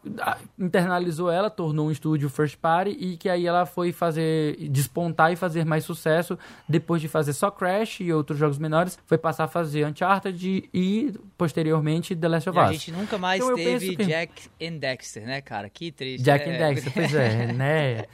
[0.57, 5.35] internalizou ela, tornou um estúdio first party e que aí ela foi fazer despontar e
[5.35, 9.47] fazer mais sucesso depois de fazer só Crash e outros jogos menores, foi passar a
[9.47, 12.71] fazer Uncharted e posteriormente The Last of E a Us.
[12.71, 15.69] gente nunca mais Então teve que- Jack and Dexter, né, cara?
[15.69, 16.23] Que triste.
[16.23, 18.05] Jack é, and Dexter, pois é, né?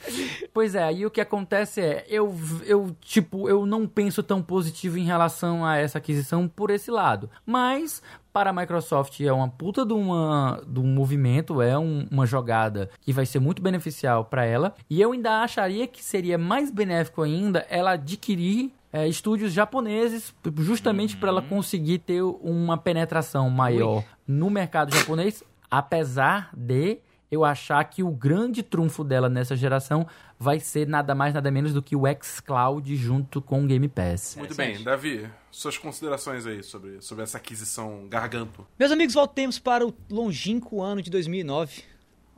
[0.53, 4.97] Pois é, aí o que acontece é, eu, eu, tipo, eu não penso tão positivo
[4.97, 7.29] em relação a essa aquisição por esse lado.
[7.45, 8.01] Mas,
[8.33, 12.89] para a Microsoft é uma puta de, uma, de um movimento, é um- uma jogada
[13.01, 14.75] que vai ser muito beneficial para ela.
[14.89, 21.15] E eu ainda acharia que seria mais benéfico ainda ela adquirir é, estúdios japoneses, justamente
[21.17, 26.99] para ela conseguir ter uma penetração maior no mercado japonês, apesar de
[27.31, 30.07] eu achar que o grande trunfo dela nessa geração
[30.39, 34.35] vai ser nada mais, nada menos do que o xCloud junto com o Game Pass.
[34.35, 38.65] Muito bem, Davi, suas considerações aí sobre, sobre essa aquisição garganto.
[38.79, 41.83] Meus amigos, voltemos para o longínquo ano de 2009,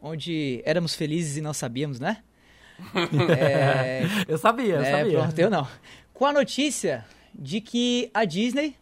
[0.02, 2.18] onde éramos felizes e não sabíamos, né?
[3.38, 5.20] É, Eu sabia, eu é, sabia.
[5.20, 5.68] pronto, eu não.
[6.22, 7.04] Com a notícia
[7.34, 8.76] de que a Disney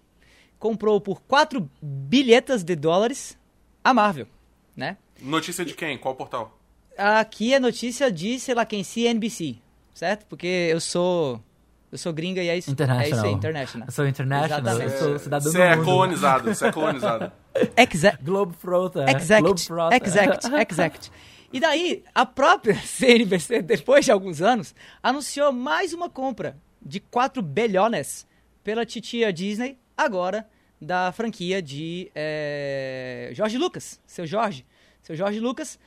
[0.59, 3.37] comprou por 4 bilhetas de dólares
[3.81, 4.27] a Marvel,
[4.75, 4.97] né?
[5.21, 5.97] Notícia de quem?
[5.97, 6.59] Qual portal?
[6.97, 9.55] Aqui é notícia de, sei lá quem, CNBC,
[9.93, 10.25] certo?
[10.25, 11.41] Porque eu sou
[11.89, 13.17] eu sou gringa e é isso, é International.
[13.17, 13.87] isso aí, international.
[13.87, 14.91] Eu sou international, Exatamente.
[14.91, 15.85] eu sou cidadão Você do é mundo.
[15.85, 17.31] colonizado, você é colonizado.
[17.77, 19.09] Exa Globetrotter.
[19.15, 20.01] Exact, Globetrotter.
[20.03, 21.11] exact, exact.
[21.53, 27.41] E daí, a própria CNBC, depois de alguns anos, anunciou mais uma compra de 4
[27.41, 28.27] bilhões
[28.63, 30.49] pela titia Disney, agora
[30.81, 34.65] da franquia de eh, Jorge Lucas, seu Jorge,
[35.03, 35.77] seu Jorge Lucas,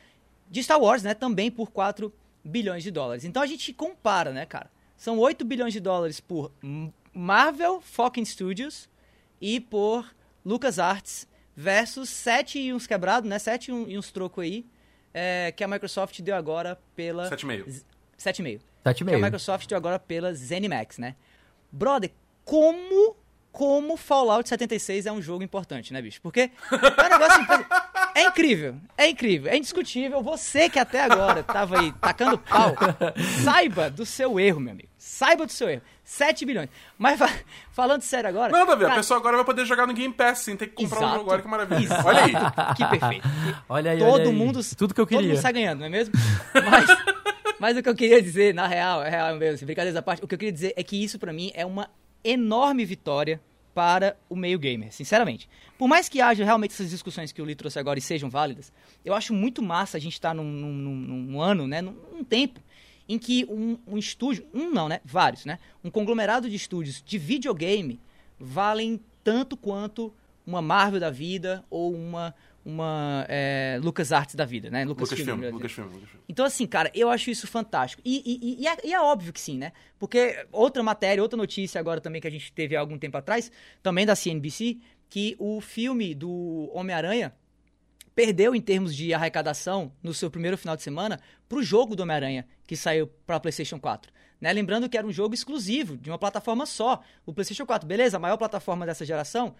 [0.50, 2.12] de Star Wars, né, também por 4
[2.44, 3.24] bilhões de dólares.
[3.24, 4.70] Então a gente compara, né, cara?
[4.96, 6.52] São 8 bilhões de dólares por
[7.12, 8.88] Marvel Fucking Studios
[9.40, 11.26] e por LucasArts
[11.56, 13.38] versus 7 e uns quebrados, né?
[13.38, 14.66] 7 e, um- e uns troco aí,
[15.14, 17.28] é, que a Microsoft deu agora pela...
[17.30, 17.82] 7,5.
[18.18, 18.60] 7,5.
[18.84, 19.24] Sete e Que a meio.
[19.24, 21.14] Microsoft deu agora pela ZeniMax, né?
[21.70, 22.10] Brother,
[22.44, 23.16] como...
[23.52, 26.22] Como Fallout 76 é um jogo importante, né, bicho?
[26.22, 27.46] Porque é um negócio...
[28.14, 30.22] É incrível, é incrível, é indiscutível.
[30.22, 32.74] Você que até agora tava aí tacando pau,
[33.42, 34.88] saiba do seu erro, meu amigo.
[34.98, 35.80] Saiba do seu erro.
[36.04, 36.68] 7 bilhões.
[36.98, 37.30] Mas fa-
[37.72, 38.52] falando sério agora...
[38.52, 40.74] Não, Davi, a cara, pessoa agora vai poder jogar no Game Pass sem ter que
[40.74, 41.14] comprar um Exato.
[41.18, 41.84] jogo agora, que maravilha.
[41.84, 42.06] Exato.
[42.06, 42.74] Olha aí.
[42.76, 43.28] Que perfeito.
[43.66, 44.32] Olha aí, todo olha aí.
[44.32, 44.60] mundo.
[44.76, 45.32] Tudo que eu Todo queria.
[45.32, 46.12] mundo sai ganhando, não é mesmo?
[46.70, 46.86] Mas,
[47.62, 50.26] mas o que eu queria dizer, na real, é real mesmo, assim, à parte, o
[50.26, 51.88] que eu queria dizer é que isso pra mim é uma
[52.24, 53.40] enorme vitória
[53.72, 55.48] para o meio gamer, sinceramente.
[55.78, 58.72] Por mais que haja realmente essas discussões que o Lee trouxe agora e sejam válidas,
[59.04, 62.24] eu acho muito massa a gente estar num, num- num- num ano, né, num, num
[62.24, 62.58] tempo
[63.08, 67.16] em que um, um estúdio, um não, né, vários, né, um conglomerado de estúdios de
[67.16, 68.00] videogame
[68.40, 70.12] valem tanto quanto
[70.44, 74.84] uma Marvel da vida ou uma uma é, Lucas Arts da vida, né?
[74.84, 75.88] Lucas Film, Film, melhor Lucas dizendo.
[75.88, 76.22] Film, Lucas Film.
[76.28, 78.00] Então, assim, cara, eu acho isso fantástico.
[78.04, 79.72] E, e- e é, e é óbvio que sim, né?
[79.98, 83.50] Porque outra matéria, outra notícia agora também que a gente teve há algum tempo atrás,
[83.82, 87.34] também da CNBC, que o filme do Homem-Aranha
[88.14, 92.46] perdeu em termos de arrecadação no seu primeiro final de semana pro jogo do Homem-Aranha,
[92.66, 94.12] que saiu pra PlayStation 4.
[94.40, 94.52] Né?
[94.52, 97.00] Lembrando que era um jogo exclusivo, de uma plataforma só.
[97.24, 99.54] O PlayStation 4, beleza, a maior plataforma dessa geração,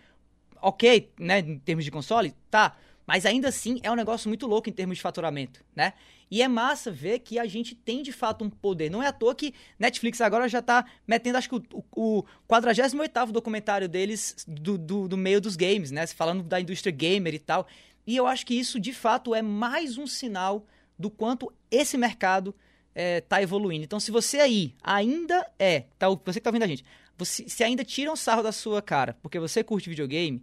[0.61, 2.77] ok, né, em termos de console, tá.
[3.07, 5.93] Mas ainda assim é um negócio muito louco em termos de faturamento, né?
[6.31, 8.91] E é massa ver que a gente tem de fato um poder.
[8.91, 13.33] Não é à toa que Netflix agora já tá metendo, acho que o, o 48
[13.33, 16.07] documentário deles do, do, do meio dos games, né?
[16.07, 17.67] Falando da indústria gamer e tal.
[18.07, 20.67] E eu acho que isso de fato é mais um sinal
[20.99, 22.55] do quanto esse mercado
[22.95, 23.85] é, tá evoluindo.
[23.85, 26.85] Então, se você aí ainda é, tá, você que tá ouvindo a gente,
[27.17, 30.43] você, se ainda tira um sarro da sua cara porque você curte videogame,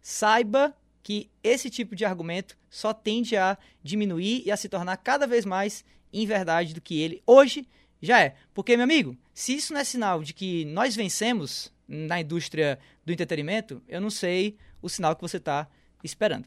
[0.00, 5.26] saiba que esse tipo de argumento só tende a diminuir e a se tornar cada
[5.26, 7.66] vez mais em verdade do que ele hoje
[8.02, 8.34] já é.
[8.54, 13.12] Porque, meu amigo, se isso não é sinal de que nós vencemos na indústria do
[13.12, 15.68] entretenimento, eu não sei o sinal que você está
[16.04, 16.46] esperando.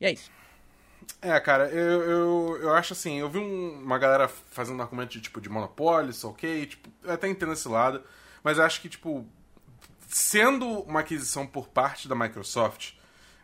[0.00, 0.30] E é isso.
[1.22, 5.20] É, cara, eu, eu, eu acho assim, eu vi um- uma galera fazendo argumento de
[5.20, 8.02] tipo de monopólio, ok, tipo, eu até entendo esse lado,
[8.42, 9.26] mas eu acho que, tipo,
[10.08, 12.92] sendo uma aquisição por parte da Microsoft,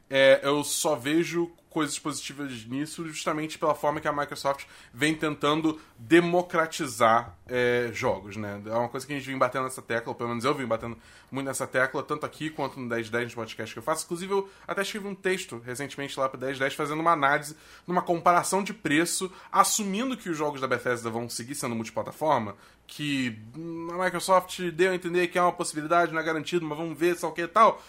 [0.09, 5.81] é, eu só vejo coisas positivas nisso justamente pela forma que a Microsoft vem tentando
[5.99, 8.63] democratizar é, jogos, né?
[8.65, 10.67] É uma coisa que a gente vem batendo nessa tecla, ou pelo menos eu vim
[10.67, 10.97] batendo
[11.33, 14.05] muito nessa tecla, tanto aqui quanto no 1010 no podcast que eu faço.
[14.05, 17.57] Inclusive, eu até escrevi um texto recentemente lá para 1010 fazendo uma análise,
[17.89, 22.55] numa comparação de preço, assumindo que os jogos da Bethesda vão seguir sendo multiplataforma,
[22.87, 23.37] que
[23.91, 27.17] a Microsoft deu a entender que é uma possibilidade, não é garantido, mas vamos ver,
[27.17, 27.83] só o que e tal.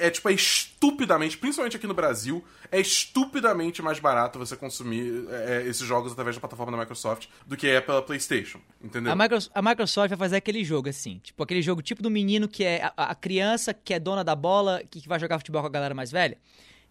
[0.00, 5.62] É tipo, é estupidamente, principalmente aqui no Brasil, é estupidamente mais barato você consumir é,
[5.66, 9.12] esses jogos através da plataforma da Microsoft do que é pela PlayStation, entendeu?
[9.12, 12.48] A, Micro- a Microsoft vai fazer aquele jogo assim, tipo aquele jogo tipo do menino
[12.48, 15.60] que é a, a criança que é dona da bola, que, que vai jogar futebol
[15.60, 16.36] com a galera mais velha.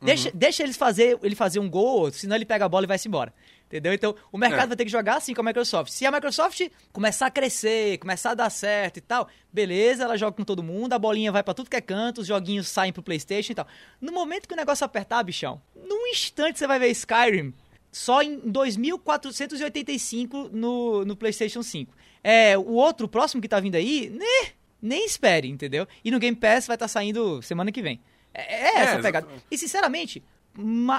[0.01, 2.97] Deixa, deixa eles fazer, ele fazer um gol senão ele pega a bola e vai
[2.97, 3.33] se embora.
[3.69, 3.93] Entendeu?
[3.93, 4.67] Então, o mercado É.
[4.69, 5.91] vai ter que jogar assim com a Microsoft.
[5.91, 6.59] Se a Microsoft
[6.91, 10.93] começar a crescer, começar a dar certo e tal, beleza, ela joga com todo mundo,
[10.93, 13.67] a bolinha vai pra tudo que é canto, os joguinhos saem pro PlayStation e tal.
[14.01, 17.53] No momento que o negócio apertar, bichão, num instante você vai ver Skyrim
[17.91, 21.93] só em 2485 no, no PlayStation 5.
[22.23, 24.51] É, o outro, o próximo que tá vindo aí, né,
[24.81, 25.87] nem espere, entendeu?
[26.03, 27.99] E no Game Pass vai estar saindo semana que vem.
[28.33, 29.27] É, é essa a pegada.
[29.49, 30.23] E sinceramente,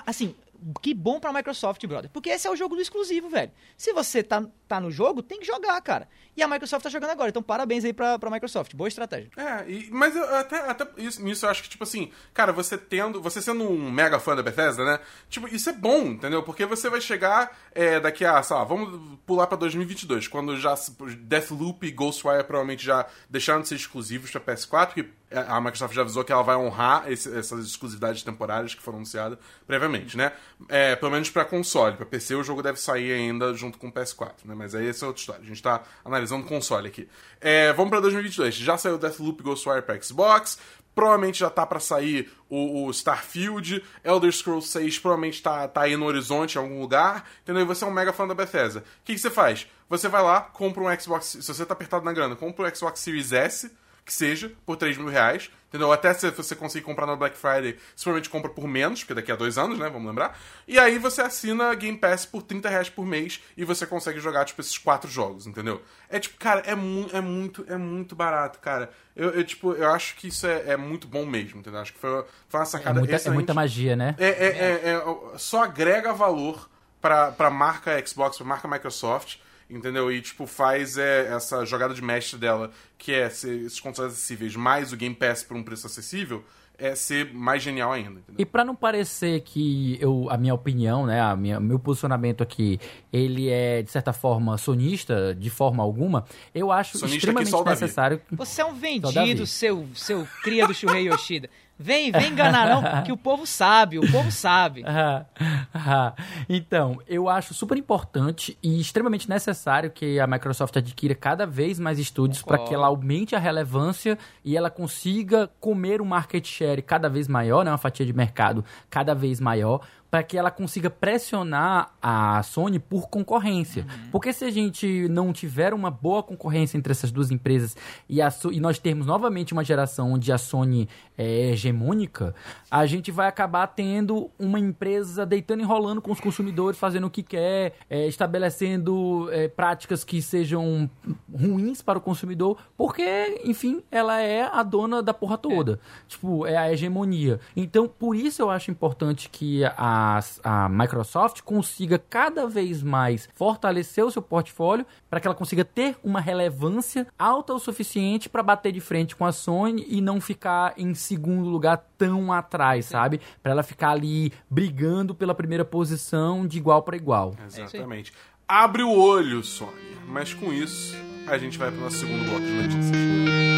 [0.07, 0.35] assim,
[0.83, 2.11] que bom pra Microsoft, brother.
[2.11, 3.53] Porque esse é o jogo do exclusivo, velho.
[3.77, 6.09] Se você tá, tá no jogo, tem que jogar, cara.
[6.37, 7.29] E a Microsoft tá jogando agora.
[7.29, 8.75] Então parabéns aí pra, pra Microsoft.
[8.75, 9.29] Boa estratégia.
[9.37, 12.79] É, e- mas eu até, até isso, nisso eu acho que, tipo assim, cara, você
[12.79, 13.21] tendo.
[13.21, 15.01] Você sendo um mega fã da Bethesda, né?
[15.29, 16.43] Tipo, isso é bom, entendeu?
[16.45, 20.75] Porque você vai chegar é, daqui a, sei lá, vamos pular pra 2022, quando já
[21.19, 26.03] Deathloop e Ghostwire provavelmente já deixaram de ser exclusivos pra PS4, que a Microsoft já
[26.03, 30.33] avisou que ela vai honrar esse- essas exclusividades temporárias que foram anunciadas previamente, né?
[30.69, 31.97] É, pelo menos pra console.
[31.97, 34.55] Pra PC o jogo deve sair ainda junto com o PS4, né?
[34.61, 35.43] Mas aí essa é outra história.
[35.43, 37.09] A gente tá analisando console aqui.
[37.41, 38.55] É, vamos pra 2022.
[38.57, 40.59] Já saiu Deathloop Ghostwire pra Xbox.
[40.95, 43.83] Provavelmente já tá pra sair o, o Starfield.
[44.05, 47.27] Elder Scrolls 6 provavelmente tá, tá aí no horizonte em algum lugar.
[47.43, 47.63] Entendeu?
[47.63, 48.81] E você é um mega fã da Bethesda.
[48.81, 49.67] O que, que você faz?
[49.89, 51.39] Você vai lá, compra um Xbox...
[51.41, 53.71] Se você tá apertado na grana, compra um Xbox Series S
[54.11, 55.49] que seja, por 3 mil reais.
[55.69, 55.93] Entendeu?
[55.93, 59.31] Até se você conseguir comprar na Black Friday, você provavelmente compra por menos, porque daqui
[59.31, 59.89] a dois anos, né?
[59.89, 60.37] Vamos lembrar.
[60.67, 64.45] E aí você assina Game Pass por 30 reais por mês e você consegue jogar,
[64.45, 65.81] tipo, esses quatro jogos, entendeu?
[66.09, 68.91] É tipo, cara, é, mu é muito, é muito barato, cara.
[69.15, 71.81] Eu, eu, tipo, eu acho que isso é, é muito bom mesmo, entendeu?
[71.81, 74.17] Acho que foi, foi uma É sacada muita, é muita magia, né?
[74.19, 76.69] É, é, é, é, só agrega valor
[77.01, 79.37] pra, pra marca Xbox, pra marca Microsoft,
[79.71, 80.11] entendeu?
[80.11, 84.57] E, tipo, faz é, essa jogada de mestre dela, que é ser esses consoles acessíveis,
[84.57, 86.45] mais o Game Pass por um preço acessível,
[86.81, 88.37] é ser mais genial ainda, entendeu?
[88.39, 92.81] E pra não parecer que eu, a minha opinião, né, a minha, meu posicionamento aqui,
[93.13, 98.21] ele é de certa forma sonista, de forma alguma, eu acho Sonista aqui extremamente necessário.
[98.33, 101.51] Você é um vendido, seu, seu cria do Shuhei Yoshida.
[101.83, 104.85] Vem, vem enganar não, que o povo sabe, o povo sabe.
[104.93, 105.25] Ah,
[105.73, 106.15] ah.
[106.49, 111.99] então, eu acho super importante e extremamente necessário que a Microsoft adquira cada vez mais
[111.99, 117.09] estúdios para que ela aumente a relevância e ela consiga comer um market share cada
[117.09, 119.81] vez maior, né, uma fatia de mercado cada vez maior,
[120.11, 123.87] para que ela consiga pressionar a Sony por concorrência.
[124.11, 127.77] Porque se a gente não tiver uma boa concorrência entre essas duas empresas
[128.09, 132.35] e, a, e nós termos novamente uma geração onde a Sony é hegemônica,
[132.71, 137.11] a gente vai acabar tendo uma empresa deitando e rolando com os consumidores, fazendo o
[137.11, 140.91] que quer, é, estabelecendo é, práticas que sejam
[141.33, 145.79] ruins para o consumidor, porque, enfim, ela é a dona da porra toda.
[146.09, 147.39] Tipo, é a hegemonia.
[147.55, 150.00] Então, por isso eu acho importante que a,
[150.45, 155.97] a Microsoft consiga cada vez mais fortalecer o seu portfólio para que ela consiga ter
[156.03, 160.75] uma relevância alta o suficiente para bater de frente com a Sony e não ficar
[160.77, 163.21] em segundo lugar tão atrás, sabe?
[163.43, 167.35] Para ela ficar ali brigando pela primeira posição de igual para igual.
[167.47, 168.13] Exatamente.
[168.47, 169.97] Abre o olho, Sony.
[170.09, 170.97] Mas com isso,
[171.27, 173.50] a gente vai pro nosso segundo bloco de notícias.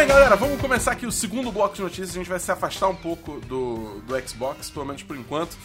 [0.00, 2.12] Bem, galera, vamos começar aqui o segundo bloco de notícias.
[2.12, 5.58] A gente vai se afastar um pouco do, do Xbox, pelo menos por enquanto.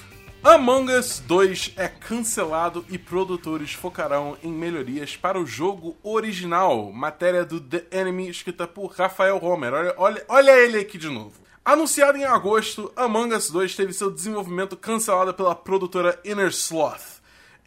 [0.44, 6.92] Among Us 2 é cancelado e produtores focarão em melhorias para o jogo original.
[6.92, 9.74] Matéria do The Enemy, escrita por Rafael Homer.
[9.74, 11.40] Olha, olha, olha ele aqui de novo.
[11.64, 17.14] Anunciado em agosto, Among Us 2 teve seu desenvolvimento cancelado pela produtora Inner Sloth.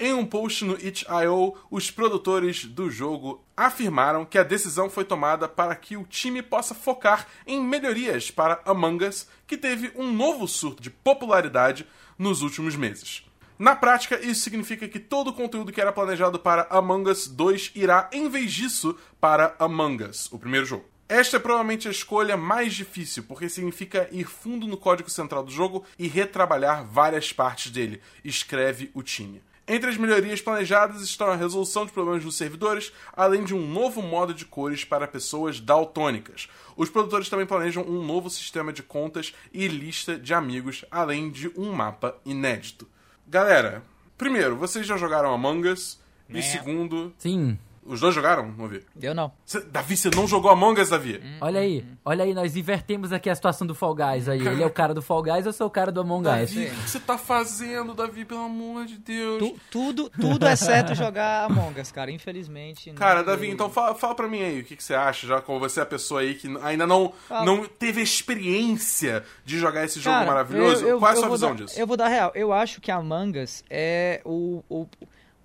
[0.00, 5.48] Em um post no itch.io, os produtores do jogo afirmaram que a decisão foi tomada
[5.48, 10.46] para que o time possa focar em melhorias para Among Us, que teve um novo
[10.46, 11.84] surto de popularidade
[12.16, 13.24] nos últimos meses.
[13.58, 17.72] Na prática, isso significa que todo o conteúdo que era planejado para Among Us 2
[17.74, 20.84] irá, em vez disso, para Among Us, o primeiro jogo.
[21.08, 25.50] Esta é provavelmente a escolha mais difícil, porque significa ir fundo no código central do
[25.50, 29.42] jogo e retrabalhar várias partes dele, escreve o time.
[29.68, 34.00] Entre as melhorias planejadas estão a resolução de problemas nos servidores, além de um novo
[34.00, 36.48] modo de cores para pessoas daltônicas.
[36.74, 41.52] Os produtores também planejam um novo sistema de contas e lista de amigos, além de
[41.54, 42.88] um mapa inédito.
[43.26, 43.82] Galera,
[44.16, 46.00] primeiro, vocês já jogaram Among Us?
[46.30, 47.58] E segundo, Sim.
[47.88, 48.52] Os dois jogaram?
[48.52, 48.84] Vamos ver.
[49.00, 49.32] Eu não.
[49.44, 51.20] Cê- Davi, você não jogou Among Us, Davi?
[51.40, 54.38] Olha aí, olha aí, nós invertemos aqui a situação do Fall Guys aí.
[54.46, 56.34] Ele é o cara do Fall Guys, eu sou o cara do Among Us.
[56.34, 58.24] Davi, o que você tá fazendo, Davi?
[58.24, 59.38] Pelo amor de Deus.
[59.38, 62.10] Tu- tudo, tudo exceto jogar Among Us, cara.
[62.10, 62.90] Infelizmente.
[62.90, 65.40] não Cara, Davi, então fala, fala pra mim aí o que, que você acha, já
[65.40, 67.12] como você é a pessoa aí que ainda não,
[67.44, 70.82] não teve a experiência de jogar esse jogo Cara, maravilhoso.
[70.84, 71.78] eu- eu- Qual é a sua visão dar- disso?
[71.78, 72.32] Eu vou dar real.
[72.34, 74.86] Eu acho que Among Us é o, o,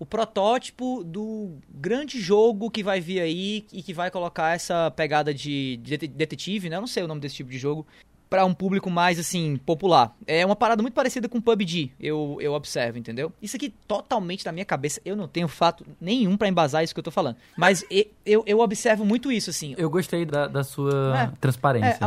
[0.04, 5.34] o protótipo do grande jogo que vai vir aí e que vai colocar essa pegada
[5.34, 6.76] de det- detetive, né?
[6.76, 7.88] Eu não sei o nome desse tipo de jogo.
[8.30, 10.16] Pra um público mais, assim, popular.
[10.26, 13.32] É uma parada muito parecida com PUBG, eu, eu observo, entendeu?
[13.40, 15.00] Isso aqui totalmente na minha cabeça.
[15.06, 17.38] Eu não tenho fato nenhum pra embasar isso que eu tô falando.
[17.56, 17.86] Mas
[18.26, 19.76] eu, eu observo muito isso, assim.
[19.78, 21.38] Eu gostei da, da sua É.
[21.40, 21.98] transparência.
[22.02, 22.04] É,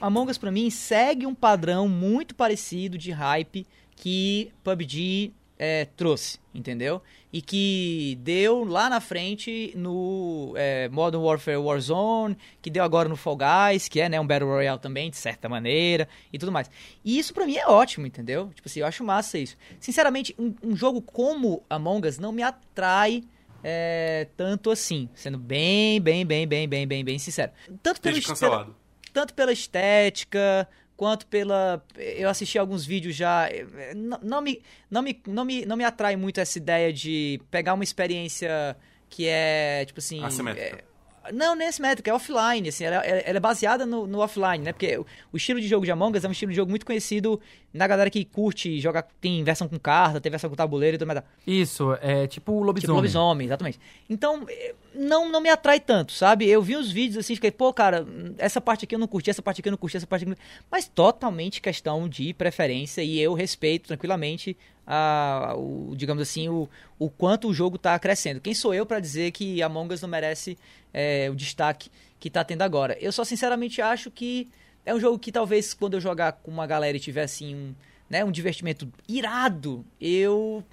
[0.00, 6.38] Among, Us pra mim segue um padrão muito parecido de hype que PUBG é, trouxe,
[6.54, 7.02] entendeu?
[7.32, 13.16] E que deu lá na frente no é, Modern Warfare Warzone, que deu agora no
[13.16, 16.70] Fall Guys, que é né, um Battle Royale também, de certa maneira, e tudo mais.
[17.04, 18.50] E isso pra mim é ótimo, entendeu?
[18.54, 19.56] Tipo assim, eu acho massa isso.
[19.80, 23.24] Sinceramente, um, um jogo como Among Us não me atrai
[23.62, 27.52] é, tanto assim, sendo bem, bem, bem, bem, bem, bem, bem sincero.
[27.82, 28.76] Tanto pelo Desde cancelado.
[29.12, 33.48] tanto pela estética quanto pela eu assisti alguns vídeos já
[33.94, 37.72] não, não me não me não me não me atrai muito essa ideia de pegar
[37.74, 38.76] uma experiência
[39.08, 40.76] que é tipo assim Assimétrica.
[40.76, 40.84] é-
[41.32, 44.72] não, nem assimétrica, é offline, assim, ela, ela- é baseada no, no offline, né?
[44.72, 44.98] Porque
[45.32, 47.40] o, estilo de jogo de Among Us é um estilo de jogo muito conhecido
[47.72, 51.08] na galera que curte jogar, tem versão com carta, tem versão com tabuleiro e tudo
[51.08, 51.22] mais.
[51.46, 52.80] Isso, é tipo o lobisomem.
[52.80, 53.78] Tipo lobisomem, exatamente.
[54.08, 54.46] Então,
[54.94, 56.48] não, não me atrai tanto, sabe?
[56.48, 58.06] Eu vi os vídeos assim, fiquei, pô, cara,
[58.38, 60.32] essa parte aqui eu não curti, essa parte aqui eu não curti, essa parte aqui
[60.32, 60.62] eu não...
[60.70, 64.56] Mas totalmente questão de preferência e eu respeito tranquilamente
[64.90, 66.66] a, o, digamos assim, o,
[66.98, 68.40] o quanto o jogo tá crescendo.
[68.40, 70.56] Quem sou eu pra dizer que Among Us não merece
[70.94, 72.96] eh, o destaque que tá tendo agora?
[72.98, 74.48] Eu só sinceramente acho que
[74.86, 77.74] é um jogo que talvez quando eu jogar com uma galera e tiver assim um,
[78.08, 80.64] né, um divertimento irado, eu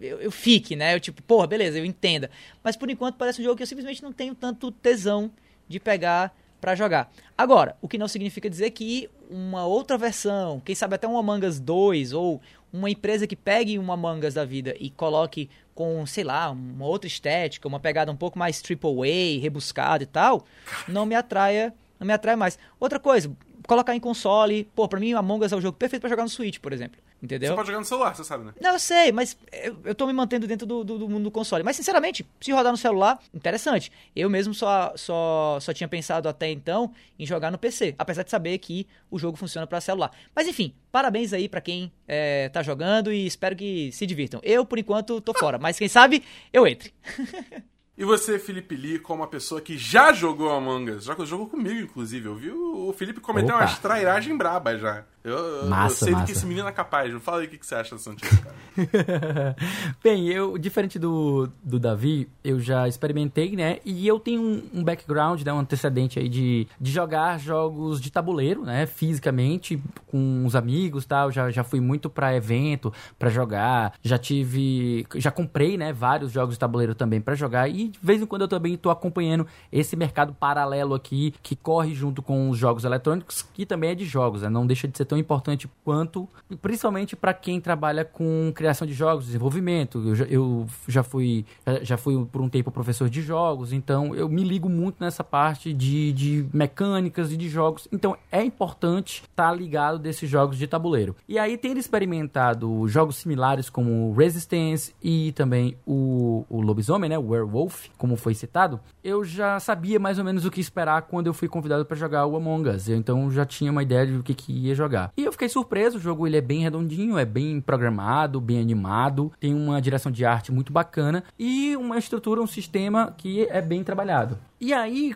[0.00, 0.94] eu, eu fique, né?
[0.94, 2.28] Eu tipo, porra, beleza, eu entenda.
[2.64, 5.30] Mas por enquanto parece um jogo que eu simplesmente não tenho tanto tesão
[5.68, 7.12] de pegar pra jogar.
[7.38, 11.46] Agora, o que não significa dizer que uma outra versão, quem sabe até um Among
[11.46, 12.40] Us 2 ou
[12.72, 16.86] uma empresa que pegue uma Among Us da vida e coloque com, sei lá, uma
[16.86, 20.44] outra estética, uma pegada um pouco mais triple A, rebuscada e tal,
[20.86, 22.58] não me atraia, não me atrai mais.
[22.78, 23.30] Outra coisa,
[23.66, 24.68] colocar em console.
[24.74, 27.00] Pô, pra mim, Among Us é o jogo perfeito pra jogar no Switch, por exemplo.
[27.22, 27.50] Entendeu?
[27.50, 28.54] Você pode jogar no celular, você sabe, né?
[28.60, 31.30] Não, eu sei, mas eu, eu tô me mantendo dentro do, do, do mundo do
[31.30, 31.62] console.
[31.62, 33.92] Mas, sinceramente, se rodar no celular, interessante.
[34.16, 38.30] Eu mesmo só, só, só tinha pensado até então em jogar no PC, apesar de
[38.30, 40.10] saber que o jogo funciona para celular.
[40.34, 44.40] Mas, enfim, parabéns aí para quem é, tá jogando e espero que se divirtam.
[44.42, 46.92] Eu, por enquanto, tô fora, mas quem sabe eu entre.
[47.98, 51.80] E você, Felipe Lee, como uma pessoa que já jogou Among Us, já jogou comigo,
[51.80, 52.26] inclusive.
[52.26, 53.60] Eu vi o Felipe cometer Opa.
[53.62, 55.04] umas trairagens brabas já.
[55.22, 56.26] Eu, eu- Massa, eu sei do massa.
[56.26, 57.12] que esse menino é capaz.
[57.22, 58.56] Fala aí o que você acha dessa notícia, cara.
[60.02, 63.80] Bem, eu, diferente do, do Davi, eu já experimentei, né?
[63.84, 65.52] E eu tenho um, um background, né?
[65.52, 68.86] Um antecedente aí de, de jogar jogos de tabuleiro, né?
[68.86, 71.30] Fisicamente, com os amigos e tal.
[71.30, 73.92] Já, já fui muito pra evento, pra jogar.
[74.02, 75.06] Já tive.
[75.16, 75.92] Já comprei, né?
[75.92, 77.68] Vários jogos de tabuleiro também pra jogar.
[77.68, 81.94] E de vez em quando eu também tô acompanhando esse mercado paralelo aqui, que corre
[81.94, 84.48] junto com os jogos eletrônicos, que também é de jogos, né?
[84.48, 86.28] Não deixa de ser tão importante quanto,
[86.62, 89.98] principalmente pra quem trabalha com criação de jogos, desenvolvimento.
[90.06, 91.44] Eu já, eu já fui
[91.82, 95.72] já- fui por um tempo professor de jogos, então eu me ligo muito nessa parte
[95.72, 97.86] de, de mecânicas e de jogos.
[97.92, 101.14] Então é importante estar ligado desses jogos de tabuleiro.
[101.28, 107.18] E aí, tendo experimentado jogos similares como Resistance e também o, o Lobisomem, né?
[107.18, 111.26] O Werewolf, como foi citado, eu já sabia mais ou menos o que esperar quando
[111.26, 112.88] eu fui convidado para jogar o Among Us.
[112.88, 115.12] Eu, então já tinha uma ideia do que, que ia jogar.
[115.16, 119.32] E eu fiquei surpreso, o jogo ele é bem redondinho, é bem programado, bem animado,
[119.38, 123.84] tem uma direção de arte muito bacana e uma estrutura, um sistema que é bem
[123.84, 124.38] trabalhado.
[124.60, 125.14] E aí,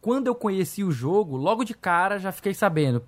[0.00, 3.02] quando eu conheci o jogo, logo de cara já fiquei sabendo.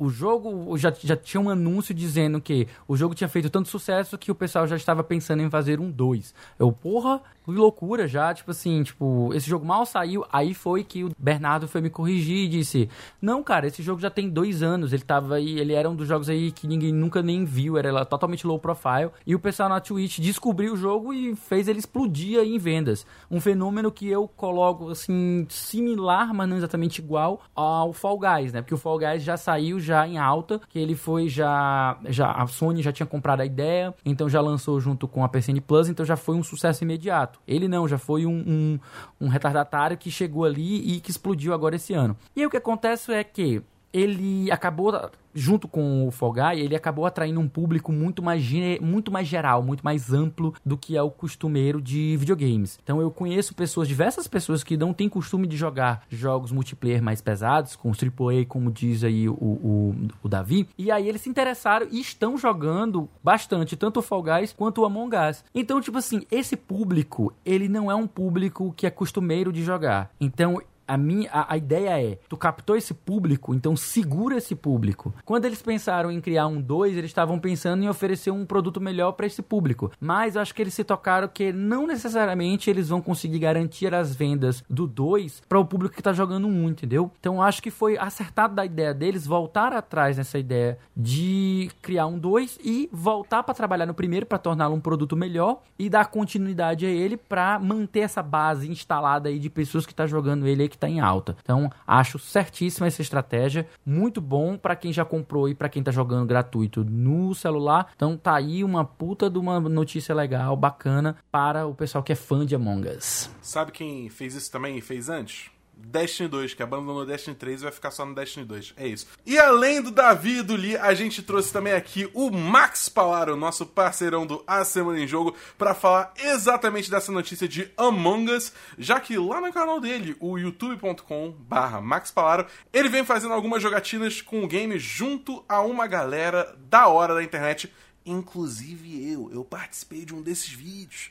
[0.00, 4.16] O jogo já, já tinha um anúncio dizendo que o jogo tinha feito tanto sucesso
[4.16, 6.34] que o pessoal já estava pensando em fazer um 2.
[6.58, 11.10] Eu, porra, loucura já, tipo assim, tipo, esse jogo mal saiu, aí foi que o
[11.18, 12.88] Bernardo foi me corrigir e disse:
[13.20, 16.08] Não, cara, esse jogo já tem dois anos, ele tava aí, ele era um dos
[16.08, 19.80] jogos aí que ninguém nunca nem viu, era totalmente low profile, e o pessoal na
[19.80, 23.06] Twitch descobriu o jogo e fez ele explodir aí em vendas.
[23.30, 28.60] Um fenômeno que eu coloco, assim, similar, mas não exatamente igual ao Fall Guys, né?
[28.62, 32.46] Porque o Fall Guys já saiu já em alta, que ele foi já, já a
[32.46, 36.04] Sony já tinha comprado a ideia, então já lançou junto com a PSN Plus, então
[36.04, 37.29] já foi um sucesso imediato.
[37.46, 38.80] Ele não, já foi um, um,
[39.20, 42.16] um retardatário que chegou ali e que explodiu agora esse ano.
[42.34, 43.62] E aí o que acontece é que
[43.92, 48.44] ele acabou junto com o Fall Guy, ele acabou atraindo um público muito mais,
[48.80, 52.78] muito mais geral, muito mais amplo do que é o costumeiro de videogames.
[52.82, 57.20] Então eu conheço pessoas, diversas pessoas que não têm costume de jogar jogos multiplayer mais
[57.20, 61.30] pesados, com os AAA, como diz aí o, o, o Davi, e aí eles se
[61.30, 65.44] interessaram e estão jogando bastante, tanto o Fall Guys quanto o Among Us.
[65.54, 70.10] Então, tipo assim, esse público, ele não é um público que é costumeiro de jogar.
[70.20, 70.60] Então,
[70.90, 75.14] a minha a, a ideia é, tu captou esse público, então segura esse público.
[75.24, 79.12] Quando eles pensaram em criar um 2, eles estavam pensando em oferecer um produto melhor
[79.12, 79.92] para esse público.
[80.00, 84.14] Mas eu acho que eles se tocaram que não necessariamente eles vão conseguir garantir as
[84.14, 87.10] vendas do 2 para o público que tá jogando um, entendeu?
[87.20, 92.18] Então acho que foi acertado da ideia deles voltar atrás nessa ideia de criar um
[92.18, 96.84] 2 e voltar para trabalhar no primeiro para torná-lo um produto melhor e dar continuidade
[96.84, 100.79] a ele para manter essa base instalada aí de pessoas que tá jogando ele que
[100.80, 101.36] tá em alta.
[101.42, 105.90] Então, acho certíssima essa estratégia, muito bom para quem já comprou e para quem tá
[105.90, 107.92] jogando gratuito no celular.
[107.94, 112.16] Então, tá aí uma puta de uma notícia legal, bacana para o pessoal que é
[112.16, 113.30] fã de Among Us.
[113.40, 115.50] Sabe quem fez isso também e fez antes?
[115.86, 118.74] Destiny 2, que abandonou Destiny 3 e vai ficar só no Destiny 2.
[118.76, 119.06] É isso.
[119.26, 123.36] E além do Davi e do Lee, a gente trouxe também aqui o Max Palaro,
[123.36, 128.52] nosso parceirão do A Semana em Jogo, pra falar exatamente dessa notícia de Among Us,
[128.78, 133.62] já que lá no canal dele, o youtube.com barra Max Palaro, ele vem fazendo algumas
[133.62, 137.72] jogatinas com o game junto a uma galera da hora da internet,
[138.04, 139.30] inclusive eu.
[139.32, 141.10] Eu participei de um desses vídeos.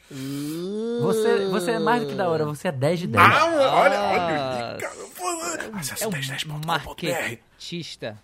[1.02, 3.26] Você, você é mais do que da hora, você é 10 de 10.
[3.26, 4.96] Ah, olha, olha, cara.
[5.18, 6.68] pô, Acesse É um 1010.com.br.
[6.68, 8.18] marketista.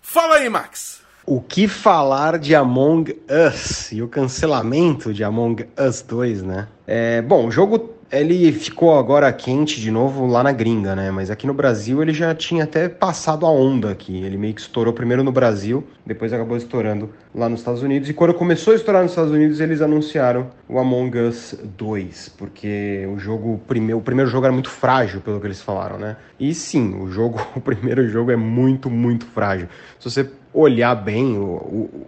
[0.00, 1.02] Fala aí, Max.
[1.26, 6.68] O que falar de Among Us e o cancelamento de Among Us 2, né?
[6.86, 11.10] É, bom, o jogo ele ficou agora quente de novo lá na gringa, né?
[11.10, 14.22] Mas aqui no Brasil ele já tinha até passado a onda aqui.
[14.22, 18.08] Ele meio que estourou primeiro no Brasil, depois acabou estourando lá nos Estados Unidos.
[18.08, 23.08] E quando começou a estourar nos Estados Unidos, eles anunciaram o Among Us 2, porque
[23.12, 26.16] o jogo, o primeiro, jogo era muito frágil, pelo que eles falaram, né?
[26.38, 29.68] E sim, o jogo, o primeiro jogo é muito, muito frágil.
[29.98, 32.06] Se você olhar bem, o, o-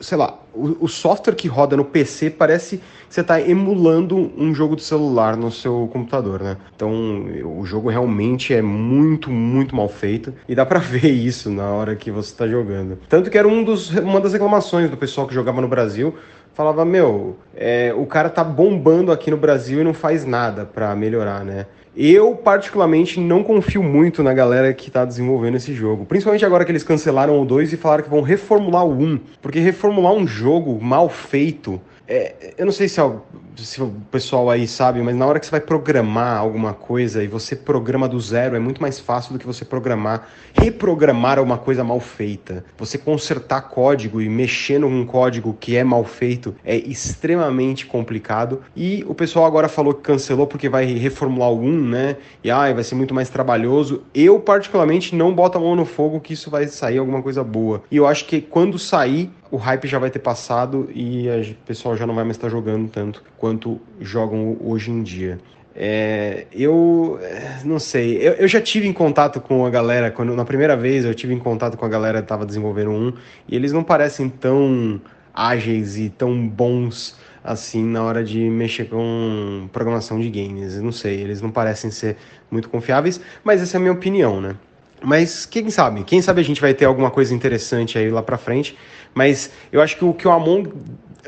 [0.00, 4.54] sei lá, o, o software que roda no PC parece que você está emulando um
[4.54, 6.56] jogo de celular no seu computador, né?
[6.74, 7.26] Então
[7.58, 11.94] o jogo realmente é muito, muito mal feito e dá pra ver isso na hora
[11.94, 12.98] que você está jogando.
[13.08, 16.14] Tanto que era um dos, uma das reclamações do pessoal que jogava no Brasil.
[16.54, 20.94] Falava, meu, é, o cara tá bombando aqui no Brasil e não faz nada pra
[20.94, 21.66] melhorar, né?
[21.96, 26.04] Eu, particularmente, não confio muito na galera que tá desenvolvendo esse jogo.
[26.04, 29.20] Principalmente agora que eles cancelaram o 2 e falaram que vão reformular o 1.
[29.40, 31.80] Porque reformular um jogo mal feito.
[32.06, 33.26] é, eu não sei se, al-
[33.64, 37.26] se o pessoal aí sabe, mas na hora que você vai programar alguma coisa e
[37.26, 41.82] você programa do zero, é muito mais fácil do que você programar, reprogramar uma coisa
[41.82, 42.64] mal feita.
[42.78, 48.62] Você consertar código e mexer num código que é mal feito é extremamente complicado.
[48.74, 52.16] E o pessoal agora falou que cancelou porque vai reformular o 1, né?
[52.42, 54.02] E ai, vai ser muito mais trabalhoso.
[54.14, 57.82] Eu, particularmente, não boto a mão no fogo que isso vai sair alguma coisa boa.
[57.90, 61.96] E eu acho que quando sair, o hype já vai ter passado e o pessoal
[61.96, 65.38] já não vai mais estar jogando tanto quanto jogam hoje em dia.
[65.72, 70.34] É, eu é, não sei, eu, eu já tive em contato com a galera, quando
[70.34, 73.12] na primeira vez eu tive em contato com a galera que estava desenvolvendo um,
[73.46, 75.00] e eles não parecem tão
[75.32, 80.80] ágeis e tão bons assim na hora de mexer com programação de games.
[80.80, 82.16] Não sei, eles não parecem ser
[82.50, 84.56] muito confiáveis, mas essa é a minha opinião, né?
[85.04, 86.02] Mas quem sabe?
[86.02, 88.76] Quem sabe a gente vai ter alguma coisa interessante aí lá pra frente.
[89.14, 90.72] Mas eu acho que o que o Among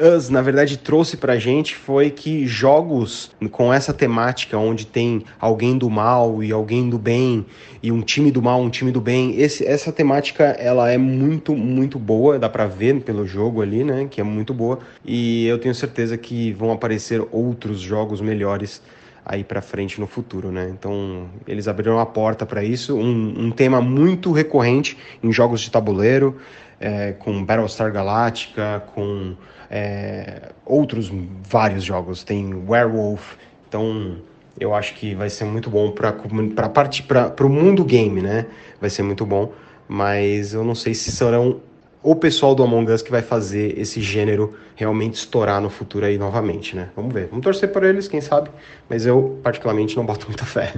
[0.00, 5.76] Us, na verdade, trouxe pra gente foi que jogos com essa temática, onde tem alguém
[5.76, 7.44] do mal e alguém do bem,
[7.82, 11.54] e um time do mal, um time do bem, esse, essa temática ela é muito,
[11.54, 14.06] muito boa, dá pra ver pelo jogo ali, né?
[14.10, 14.78] Que é muito boa.
[15.04, 18.80] E eu tenho certeza que vão aparecer outros jogos melhores
[19.28, 20.70] aí pra frente no futuro, né?
[20.72, 25.70] Então eles abriram a porta para isso, um, um tema muito recorrente em jogos de
[25.70, 26.38] tabuleiro,
[26.80, 29.36] é, com Battlestar Galactica, com
[29.70, 31.12] é, outros
[31.42, 33.34] vários jogos, tem Werewolf,
[33.68, 34.16] então
[34.58, 38.46] eu acho que vai ser muito bom para para parte para o mundo game, né?
[38.80, 39.52] Vai ser muito bom,
[39.86, 41.60] mas eu não sei se serão
[42.02, 46.16] o pessoal do Among Us que vai fazer esse gênero realmente estourar no futuro aí
[46.16, 46.90] novamente, né?
[46.94, 47.28] Vamos ver.
[47.28, 48.50] Vamos torcer por eles, quem sabe,
[48.88, 50.74] mas eu particularmente não boto muita fé.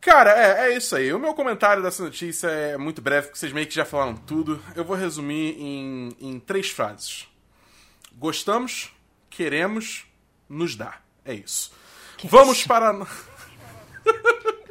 [0.00, 1.12] Cara, é, é isso aí.
[1.12, 4.62] O meu comentário dessa notícia é muito breve, porque vocês meio que já falaram tudo.
[4.74, 7.26] Eu vou resumir em, em três frases.
[8.16, 8.92] Gostamos,
[9.28, 10.06] queremos,
[10.48, 10.98] nos dá.
[11.24, 11.72] É isso.
[12.24, 12.94] Vamos para.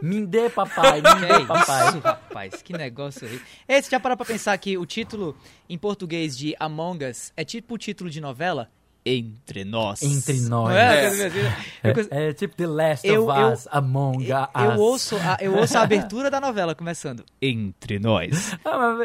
[0.06, 1.90] Me dê, papai, me dê, papai.
[1.90, 3.42] isso, rapaz, que negócio aí.
[3.68, 5.36] Esse já parou pra pensar que o título
[5.68, 8.70] em português de Among Us é tipo o título de novela?
[9.08, 10.02] Entre nós.
[10.02, 10.74] Entre nós.
[10.76, 11.04] É?
[11.04, 11.08] É.
[11.08, 11.40] Assim.
[11.84, 14.48] É É, é tipo The Last Eu- of eu- Us, Among Eu, Us.
[14.56, 17.24] eu ouço a, eu ouço a abertura da novela começando.
[17.42, 18.54] Entre nós.
[18.66, 18.98] Ah,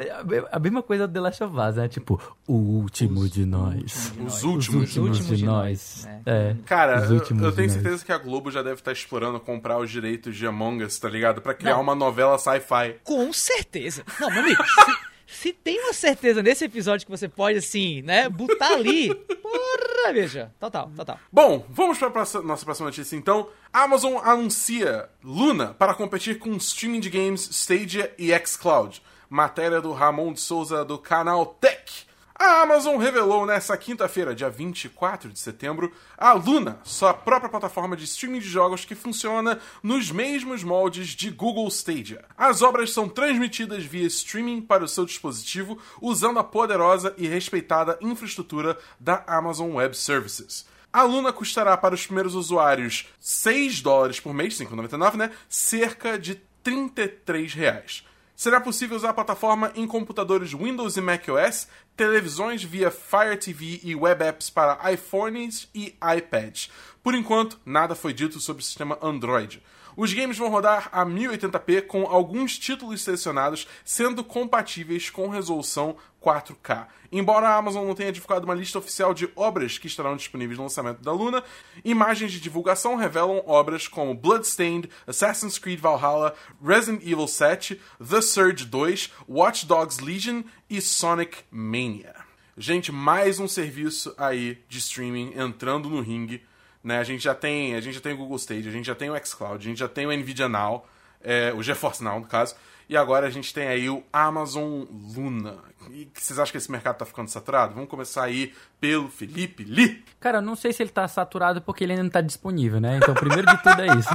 [0.53, 1.87] a- mesma coisa do The Last of Us, né?
[1.89, 4.13] Tipo, o último de nós.
[4.25, 4.69] Os Os últimos.
[4.81, 6.07] últimos, últimos de, de nós.
[6.07, 6.57] nós, É.
[6.65, 7.75] Cara, Os eu, últimos eu tenho nós.
[7.75, 11.09] certeza que a Globo já deve estar explorando comprar os direitos de Among Us, tá
[11.11, 11.43] ligado?
[11.43, 11.83] Pra criar Não.
[11.83, 12.97] uma novela sci-fi.
[13.05, 14.03] Com certeza.
[14.19, 14.63] Não, meu amigo,
[15.31, 20.53] se, tem uma certeza nesse episódio que você pode, assim, né, botar ali, porra, veja.
[20.59, 21.19] Total, total.
[21.33, 22.11] Bom, vamos para
[22.43, 23.49] nossa próxima notícia então.
[23.73, 29.01] A Amazon anuncia Luna para competir com streaming de games Stadia e xCloud.
[29.29, 32.10] Matéria do Ramon de Souza do canal Tech.
[32.43, 38.05] A Amazon revelou nesta quinta-feira, dia 24 de setembro, a Luna, sua própria plataforma de
[38.05, 42.25] streaming de jogos que funciona nos mesmos moldes de Google Stadia.
[42.39, 47.99] As obras são transmitidas via streaming para o seu dispositivo usando a poderosa e respeitada
[48.01, 50.65] infraestrutura da Amazon Web Services.
[50.91, 55.31] A Luna custará para os primeiros usuários 6 dólares por mês, 5,99, né?
[55.47, 58.03] Cerca de 33 reais.
[58.41, 61.69] Será possível usar a plataforma em computadores Windows e macOS,
[62.01, 66.71] televisões via Fire TV e web apps para iPhones e iPads.
[67.03, 69.63] Por enquanto, nada foi dito sobre o sistema Android.
[69.95, 76.87] Os games vão rodar a 1080p com alguns títulos selecionados sendo compatíveis com resolução 4K.
[77.13, 80.65] Embora a Amazon não tenha divulgado uma lista oficial de obras que estarão disponíveis no
[80.65, 81.43] lançamento da Luna,
[81.85, 86.35] imagens de divulgação revelam obras como Bloodstained, Assassin's Creed Valhalla,
[86.65, 92.15] Resident Evil 7, The Surge 2, Watch Dogs Legion e Sonic Mania.
[92.57, 96.43] Gente, mais um serviço aí de streaming entrando no ringue
[96.83, 96.99] né?
[96.99, 99.11] A gente já tem, a gente já tem o Google Stage, a gente já tem
[99.11, 100.87] o xCloud, a gente já tem o Nvidia Now,
[101.23, 102.57] é, o GeForce Now, no caso.
[102.91, 104.83] E agora a gente tem aí o Amazon
[105.17, 105.59] Luna.
[105.93, 107.73] E vocês acham que esse mercado tá ficando saturado?
[107.73, 110.03] Vamos começar aí pelo Felipe Lee.
[110.19, 112.97] Cara, eu não sei se ele tá saturado porque ele ainda não tá disponível, né?
[112.97, 114.09] Então, primeiro de tudo é isso.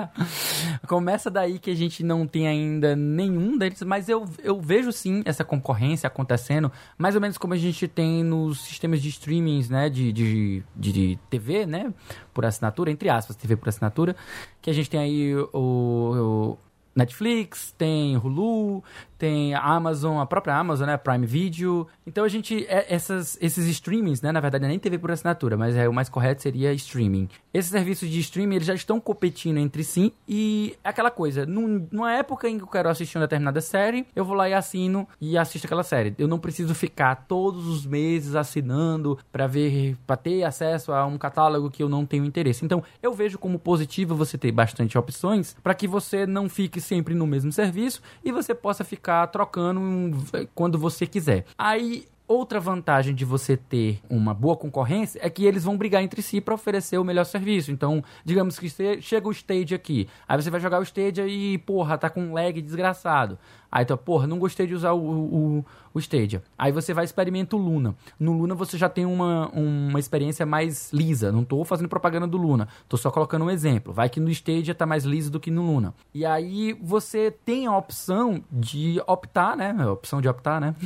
[0.88, 5.22] Começa daí que a gente não tem ainda nenhum deles, mas eu, eu vejo sim
[5.26, 9.90] essa concorrência acontecendo, mais ou menos como a gente tem nos sistemas de streamings, né?
[9.90, 11.92] De, de, de TV, né?
[12.32, 14.16] Por assinatura, entre aspas, TV por assinatura,
[14.62, 16.58] que a gente tem aí o, o
[16.94, 18.82] Netflix, tem Hulu,
[19.24, 20.98] tem a Amazon, a própria Amazon, né?
[20.98, 21.86] Prime Video.
[22.06, 22.66] Então a gente.
[22.68, 24.30] É, essas, esses streamings, né?
[24.30, 27.30] Na verdade, nem TV por assinatura, mas é, o mais correto seria streaming.
[27.54, 31.46] Esses serviços de streaming eles já estão competindo entre si e é aquela coisa.
[31.46, 34.52] Num, numa época em que eu quero assistir uma determinada série, eu vou lá e
[34.52, 36.14] assino e assisto aquela série.
[36.18, 41.16] Eu não preciso ficar todos os meses assinando para ver, para ter acesso a um
[41.16, 42.62] catálogo que eu não tenho interesse.
[42.62, 47.14] Então eu vejo como positivo você ter bastante opções para que você não fique sempre
[47.14, 50.18] no mesmo serviço e você possa ficar trocando
[50.54, 51.44] quando você quiser.
[51.56, 56.22] Aí Outra vantagem de você ter uma boa concorrência é que eles vão brigar entre
[56.22, 57.70] si para oferecer o melhor serviço.
[57.70, 58.66] Então, digamos que
[59.02, 62.32] chega o Stage aqui, aí você vai jogar o Stage e, porra, tá com um
[62.32, 63.38] lag desgraçado.
[63.74, 66.44] Aí tu, porra, não gostei de usar o, o, o Stadia.
[66.56, 67.96] Aí você vai experimentar o Luna.
[68.20, 71.32] No Luna você já tem uma, uma experiência mais lisa.
[71.32, 72.68] Não tô fazendo propaganda do Luna.
[72.88, 73.92] Tô só colocando um exemplo.
[73.92, 75.92] Vai que no Stadia tá mais liso do que no Luna.
[76.14, 79.74] E aí você tem a opção de optar, né?
[79.76, 80.76] A opção de optar, né?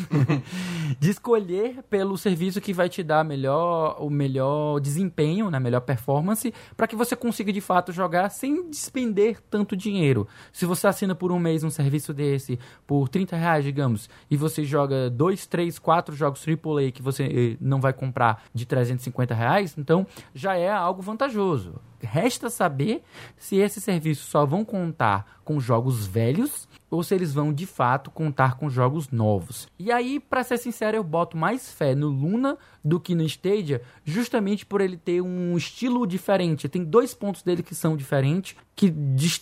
[0.99, 5.61] de escolher pelo serviço que vai te dar melhor, o melhor desempenho, né?
[5.61, 10.27] Melhor performance, para que você consiga de fato jogar sem despender tanto dinheiro.
[10.51, 14.65] Se você assina por um mês um serviço desse, por 30 reais, digamos, e você
[14.65, 19.75] joga 2, 3, 4 jogos AAA que você eh, não vai comprar de 350 reais,
[19.77, 21.75] então já é algo vantajoso.
[22.01, 23.03] Resta saber
[23.37, 28.11] se esses serviços só vão contar com jogos velhos ou se eles vão de fato
[28.11, 29.69] contar com jogos novos.
[29.79, 33.83] E aí, para ser sincero, eu boto mais fé no Luna do que no Stadia,
[34.05, 36.69] justamente por ele ter um estilo diferente.
[36.69, 38.95] Tem dois pontos dele que são diferentes, que,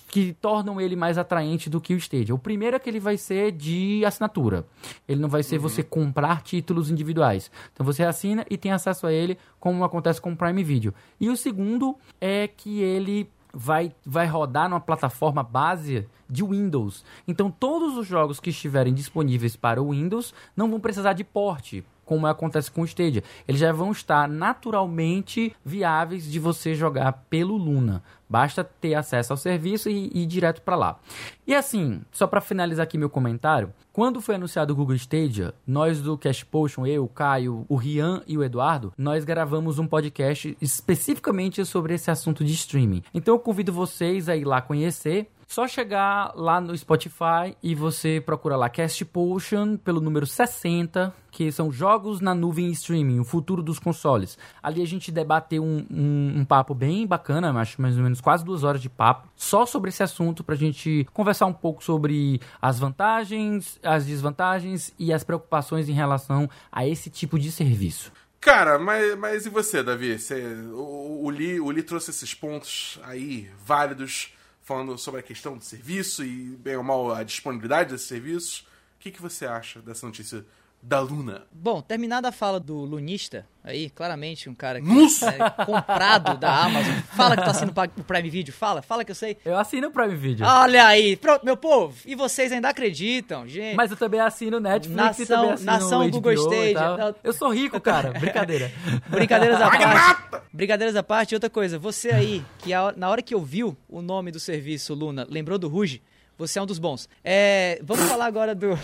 [0.08, 2.34] que tornam ele mais atraente do que o Stadia.
[2.34, 4.66] O primeiro é que ele vai ser de assinatura.
[5.06, 5.62] Ele não vai ser uhum.
[5.62, 7.50] você comprar títulos individuais.
[7.72, 10.92] Então você assina e tem acesso a ele, como acontece com o Prime Video.
[11.20, 17.02] E o segundo é que ele vai, vai rodar numa plataforma base de Windows.
[17.26, 21.82] Então, todos os jogos que estiverem disponíveis para o Windows não vão precisar de porte,
[22.06, 23.22] como acontece com o Stadia.
[23.46, 28.02] Eles já vão estar naturalmente viáveis de você jogar pelo Luna.
[28.28, 30.98] Basta ter acesso ao serviço e, e ir direto para lá.
[31.46, 36.00] E assim, só para finalizar aqui meu comentário, quando foi anunciado o Google Stadia, nós
[36.00, 40.56] do Cash Potion, eu, o Caio, o Rian e o Eduardo, nós gravamos um podcast
[40.60, 43.02] especificamente sobre esse assunto de streaming.
[43.14, 48.20] Então eu convido vocês a ir lá conhecer só chegar lá no Spotify e você
[48.20, 53.62] procura lá Cast Potion pelo número 60, que são jogos na nuvem streaming, o futuro
[53.62, 54.36] dos consoles.
[54.62, 58.44] Ali a gente debateu um, um, um papo bem bacana, acho mais ou menos quase
[58.44, 62.78] duas horas de papo, só sobre esse assunto pra gente conversar um pouco sobre as
[62.78, 68.12] vantagens, as desvantagens e as preocupações em relação a esse tipo de serviço.
[68.40, 70.18] Cara, mas, mas e você, Davi?
[70.18, 70.40] Você,
[70.72, 74.35] o, o, Lee, o Lee trouxe esses pontos aí válidos
[74.66, 78.66] falando sobre a questão do serviço e, bem ou mal, a disponibilidade desses serviços.
[78.96, 80.44] O que, que você acha dessa notícia
[80.86, 81.42] da Luna?
[81.50, 86.94] Bom, terminada a fala do lunista, aí, claramente um cara que é comprado da Amazon.
[87.16, 89.36] Fala que tá assinando o Prime Video, fala, fala que eu sei.
[89.44, 90.46] Eu assino o Prime Video.
[90.46, 93.74] Olha aí, pronto, meu povo, e vocês ainda acreditam, gente.
[93.74, 97.16] Mas eu também assino Netflix nação, e também assino Nação Google Stadia.
[97.24, 98.70] Eu sou rico, cara, brincadeira.
[99.10, 100.42] Brincadeiras à parte.
[100.52, 104.38] Brincadeiras à parte, outra coisa, você aí, que na hora que ouviu o nome do
[104.38, 106.00] serviço Luna, lembrou do Ruge?
[106.38, 107.08] Você é um dos bons.
[107.24, 108.78] É, vamos falar agora do,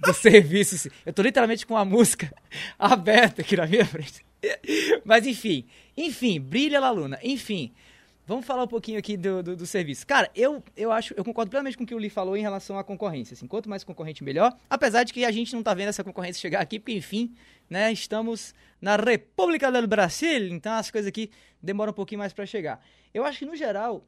[0.00, 0.90] do serviço.
[1.04, 2.32] Eu tô literalmente com a música
[2.78, 4.24] aberta aqui na minha frente.
[5.04, 7.18] Mas enfim, enfim, brilha la luna.
[7.22, 7.72] Enfim,
[8.26, 10.06] vamos falar um pouquinho aqui do, do, do, serviço.
[10.06, 12.78] Cara, eu, eu acho, eu concordo plenamente com o que o Lee falou em relação
[12.78, 13.34] à concorrência.
[13.34, 14.56] Assim, quanto mais concorrente, melhor.
[14.70, 17.34] Apesar de que a gente não tá vendo essa concorrência chegar aqui, porque enfim,
[17.68, 21.30] né, estamos na República do Brasil, então as coisas aqui
[21.60, 22.80] demoram um pouquinho mais para chegar.
[23.12, 24.06] Eu acho que no geral,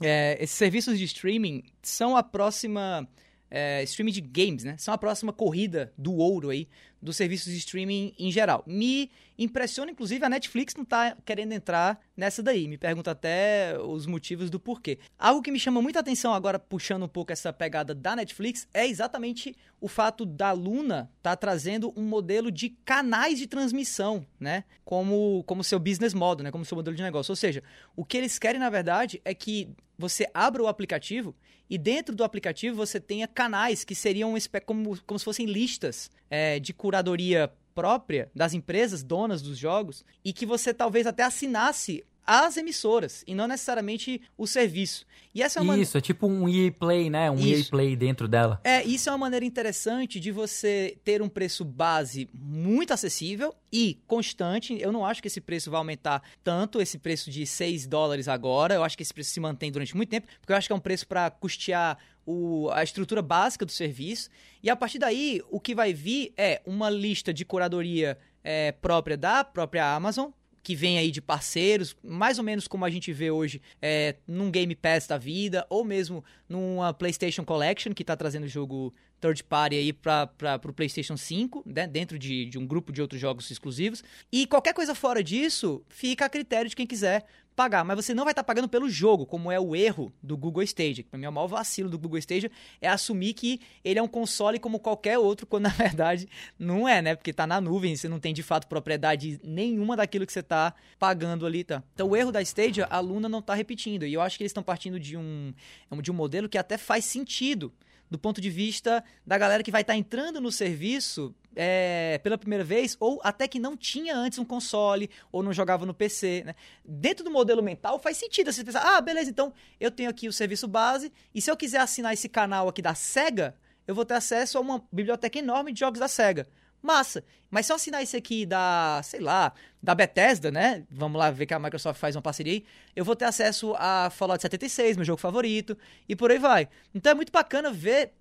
[0.00, 3.06] é, esses serviços de streaming são a próxima
[3.50, 4.76] é, streaming de games, né?
[4.78, 6.68] São a próxima corrida do ouro aí
[7.02, 8.62] dos serviços de streaming em geral.
[8.66, 12.68] Me impressiona, inclusive, a Netflix não tá querendo entrar nessa daí.
[12.68, 14.98] Me pergunta até os motivos do porquê.
[15.18, 18.86] Algo que me chama muita atenção agora, puxando um pouco essa pegada da Netflix, é
[18.86, 24.64] exatamente o fato da Luna tá trazendo um modelo de canais de transmissão, né?
[24.84, 26.50] Como, como seu business model, né?
[26.50, 27.32] Como seu modelo de negócio.
[27.32, 27.62] Ou seja,
[27.96, 31.34] o que eles querem, na verdade, é que você abra o aplicativo
[31.68, 34.34] e dentro do aplicativo você tenha canais que seriam
[34.66, 40.32] como, como se fossem listas é, de curadoria própria das empresas donas dos jogos e
[40.32, 45.04] que você talvez até assinasse as emissoras e não necessariamente o serviço.
[45.34, 47.28] E essa é uma Isso, é tipo um EA Play, né?
[47.28, 47.48] Um isso.
[47.48, 48.60] EA Play dentro dela.
[48.62, 53.98] É, isso é uma maneira interessante de você ter um preço base muito acessível e
[54.06, 54.76] constante.
[54.80, 58.74] Eu não acho que esse preço vai aumentar tanto, esse preço de 6 dólares agora.
[58.74, 60.76] Eu acho que esse preço se mantém durante muito tempo, porque eu acho que é
[60.76, 61.98] um preço para custear
[62.30, 64.30] o, a estrutura básica do serviço.
[64.62, 69.16] E a partir daí, o que vai vir é uma lista de curadoria é, própria
[69.16, 70.30] da própria Amazon,
[70.62, 74.50] que vem aí de parceiros, mais ou menos como a gente vê hoje é, num
[74.50, 79.44] Game Pass da vida, ou mesmo numa PlayStation Collection, que está trazendo o jogo third
[79.44, 83.50] party aí para o PlayStation 5, né, dentro de, de um grupo de outros jogos
[83.50, 84.02] exclusivos.
[84.32, 88.24] E qualquer coisa fora disso fica a critério de quem quiser pagar, mas você não
[88.24, 91.04] vai estar tá pagando pelo jogo, como é o erro do Google Stadia.
[91.04, 92.50] Para mim, o maior vacilo do Google Stadia
[92.80, 96.26] é assumir que ele é um console como qualquer outro, quando na verdade
[96.58, 97.14] não é, né?
[97.14, 100.72] Porque está na nuvem, você não tem de fato propriedade nenhuma daquilo que você está
[100.98, 101.82] pagando ali, tá?
[101.92, 104.06] Então, o erro da Stadia, a Luna não está repetindo.
[104.06, 105.52] E eu acho que eles estão partindo de um,
[106.00, 107.70] de um modelo que até faz sentido
[108.10, 112.36] do ponto de vista da galera que vai estar tá entrando no serviço é, pela
[112.36, 116.42] primeira vez, ou até que não tinha antes um console, ou não jogava no PC.
[116.44, 116.54] Né?
[116.84, 120.32] Dentro do modelo mental faz sentido você pensar, ah, beleza, então eu tenho aqui o
[120.32, 123.56] serviço base, e se eu quiser assinar esse canal aqui da SEGA,
[123.86, 126.48] eu vou ter acesso a uma biblioteca enorme de jogos da SEGA.
[126.82, 127.24] Massa.
[127.50, 129.52] Mas se eu assinar esse aqui da, sei lá,
[129.82, 130.84] da Bethesda, né?
[130.90, 132.64] Vamos lá ver que a Microsoft faz uma parceria aí.
[132.94, 135.76] Eu vou ter acesso a Fallout 76, meu jogo favorito,
[136.08, 136.68] e por aí vai.
[136.94, 138.12] Então é muito bacana ver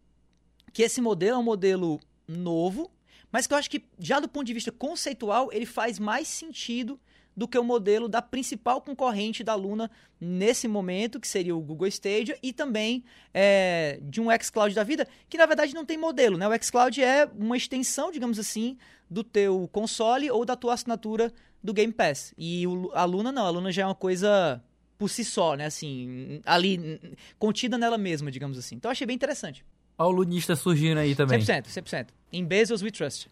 [0.74, 2.92] que esse modelo é um modelo novo,
[3.32, 7.00] mas que eu acho que já do ponto de vista conceitual ele faz mais sentido
[7.36, 11.88] do que o modelo da principal concorrente da Luna nesse momento, que seria o Google
[11.88, 13.04] Stadia, e também
[13.34, 16.48] é, de um xCloud da vida, que na verdade não tem modelo, né?
[16.48, 18.78] O xCloud é uma extensão, digamos assim,
[19.10, 21.32] do teu console ou da tua assinatura
[21.64, 22.34] do Game Pass.
[22.38, 24.62] E o, a Luna não, a Luna já é uma coisa
[24.98, 25.66] por si só, né?
[25.66, 27.00] Assim, ali,
[27.38, 28.76] contida nela mesma, digamos assim.
[28.76, 29.66] Então eu achei bem interessante.
[29.98, 31.40] Olha o lunista surgindo aí também.
[31.40, 32.08] 100%, 100%.
[32.32, 33.30] Em Bezos we trust.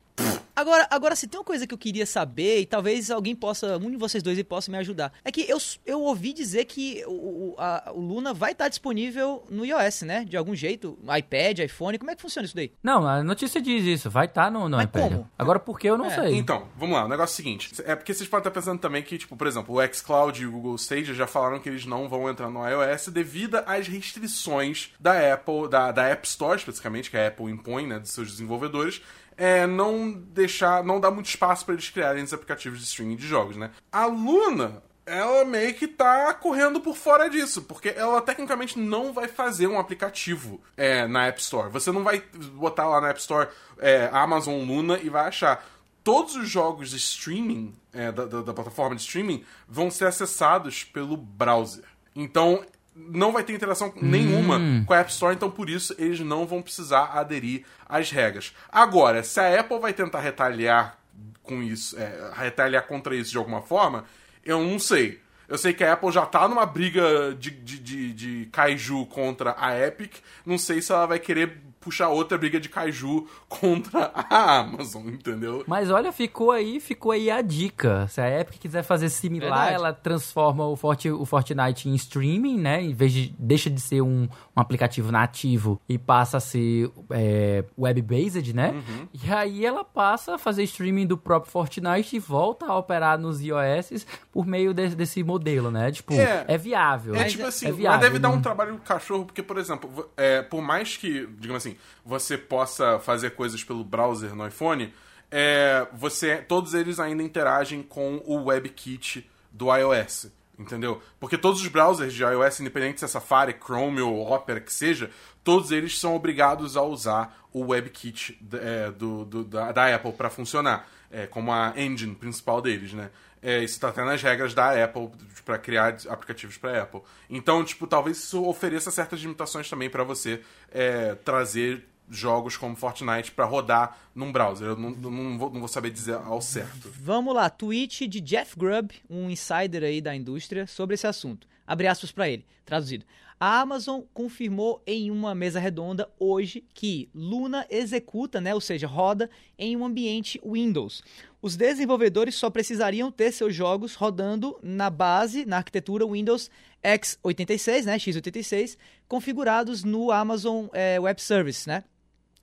[0.58, 3.92] Agora, agora, se tem uma coisa que eu queria saber, e talvez alguém possa, um
[3.92, 7.92] de vocês dois possa me ajudar, é que eu, eu ouvi dizer que o, a,
[7.94, 10.26] o Luna vai estar disponível no iOS, né?
[10.26, 12.72] De algum jeito, iPad, iPhone, como é que funciona isso daí?
[12.82, 15.12] Não, a notícia diz isso, vai estar no, no iPad.
[15.12, 15.30] Como?
[15.38, 16.16] Agora, por que eu não é.
[16.16, 16.34] sei?
[16.34, 19.04] Então, vamos lá, o negócio é o seguinte, é porque vocês podem estar pensando também
[19.04, 22.10] que, tipo, por exemplo, o xCloud e o Google Stadia já falaram que eles não
[22.10, 27.18] vão entrar no iOS devido às restrições da Apple, da, da App Store, especificamente, que
[27.18, 29.04] a Apple impõe, né, dos seus desenvolvedores,
[29.38, 30.12] é não
[30.48, 33.70] deixar, não dar muito espaço para eles criarem esses aplicativos de streaming de jogos, né?
[33.92, 39.28] A Luna, ela meio que tá correndo por fora disso, porque ela tecnicamente não vai
[39.28, 41.70] fazer um aplicativo é, na App Store.
[41.70, 42.24] Você não vai
[42.54, 45.64] botar lá na App Store é, Amazon Luna e vai achar.
[46.04, 50.86] Todos os jogos de streaming, é, da, da, da plataforma de streaming, vão ser acessados
[50.86, 51.84] pelo browser.
[52.16, 52.64] Então,
[53.10, 54.84] não vai ter interação nenhuma hum.
[54.86, 58.54] com a App Store, então por isso eles não vão precisar aderir às regras.
[58.72, 60.98] Agora, se a Apple vai tentar retaliar
[61.44, 64.06] com isso, é, retaliar contra isso de alguma forma,
[64.44, 65.22] eu não sei.
[65.48, 69.56] Eu sei que a Apple já tá numa briga de, de, de, de kaiju contra
[69.58, 70.16] a Epic.
[70.46, 75.64] Não sei se ela vai querer puxar outra briga de kaiju contra a Amazon, entendeu?
[75.66, 78.06] Mas olha, ficou aí, ficou aí a dica.
[78.10, 79.74] Se a Epic quiser fazer similar, Verdade.
[79.76, 82.82] ela transforma o, Forti, o Fortnite em streaming, né?
[82.82, 87.64] Em vez de deixa de ser um, um aplicativo nativo e passa a ser é,
[87.78, 88.72] web-based, né?
[88.72, 89.08] Uhum.
[89.14, 93.40] E aí ela passa a fazer streaming do próprio Fortnite e volta a operar nos
[93.40, 95.90] iOS por meio desse, desse modelo, né?
[95.90, 97.16] Tipo, é, é viável.
[97.16, 100.10] É tipo assim, é viável, mas deve dar um trabalho do cachorro, porque, por exemplo,
[100.18, 104.94] é, por mais que, digamos assim, você possa fazer coisas pelo browser no iPhone,
[105.30, 110.32] é, você, todos eles ainda interagem com o WebKit do iOS.
[110.58, 111.00] Entendeu?
[111.20, 115.12] Porque todos os browsers de iOS, independente se é Safari, Chrome ou Opera que seja,
[115.44, 120.32] todos eles são obrigados a usar o WebKit é, do, do, da, da, Apple para
[120.32, 123.10] funcionar, é, como a engine principal deles, né?
[123.42, 125.10] É, isso está até nas regras da Apple
[125.46, 127.02] para criar aplicativos para Apple.
[127.30, 130.42] Então, tipo, talvez isso ofereça certas limitações também para você
[130.72, 134.70] é, trazer jogos como Fortnite pra rodar num browser.
[134.70, 136.92] Eu não, não, vou, não vou saber dizer ao certo.
[137.00, 141.48] Vamos lá, tweet de Jeff Grubb, um insider aí da indústria, sobre esse assunto.
[141.66, 143.06] Abre aspas para ele, traduzido.
[143.40, 149.30] A Amazon confirmou em uma mesa redonda hoje que Luna executa, né, ou seja, roda
[149.60, 151.04] em um ambiente Windows.
[151.40, 156.50] Os desenvolvedores só precisariam ter seus jogos rodando na base, na arquitetura Windows
[156.84, 158.76] x86, né, x86,
[159.08, 161.84] configurados no Amazon é, Web Service, né?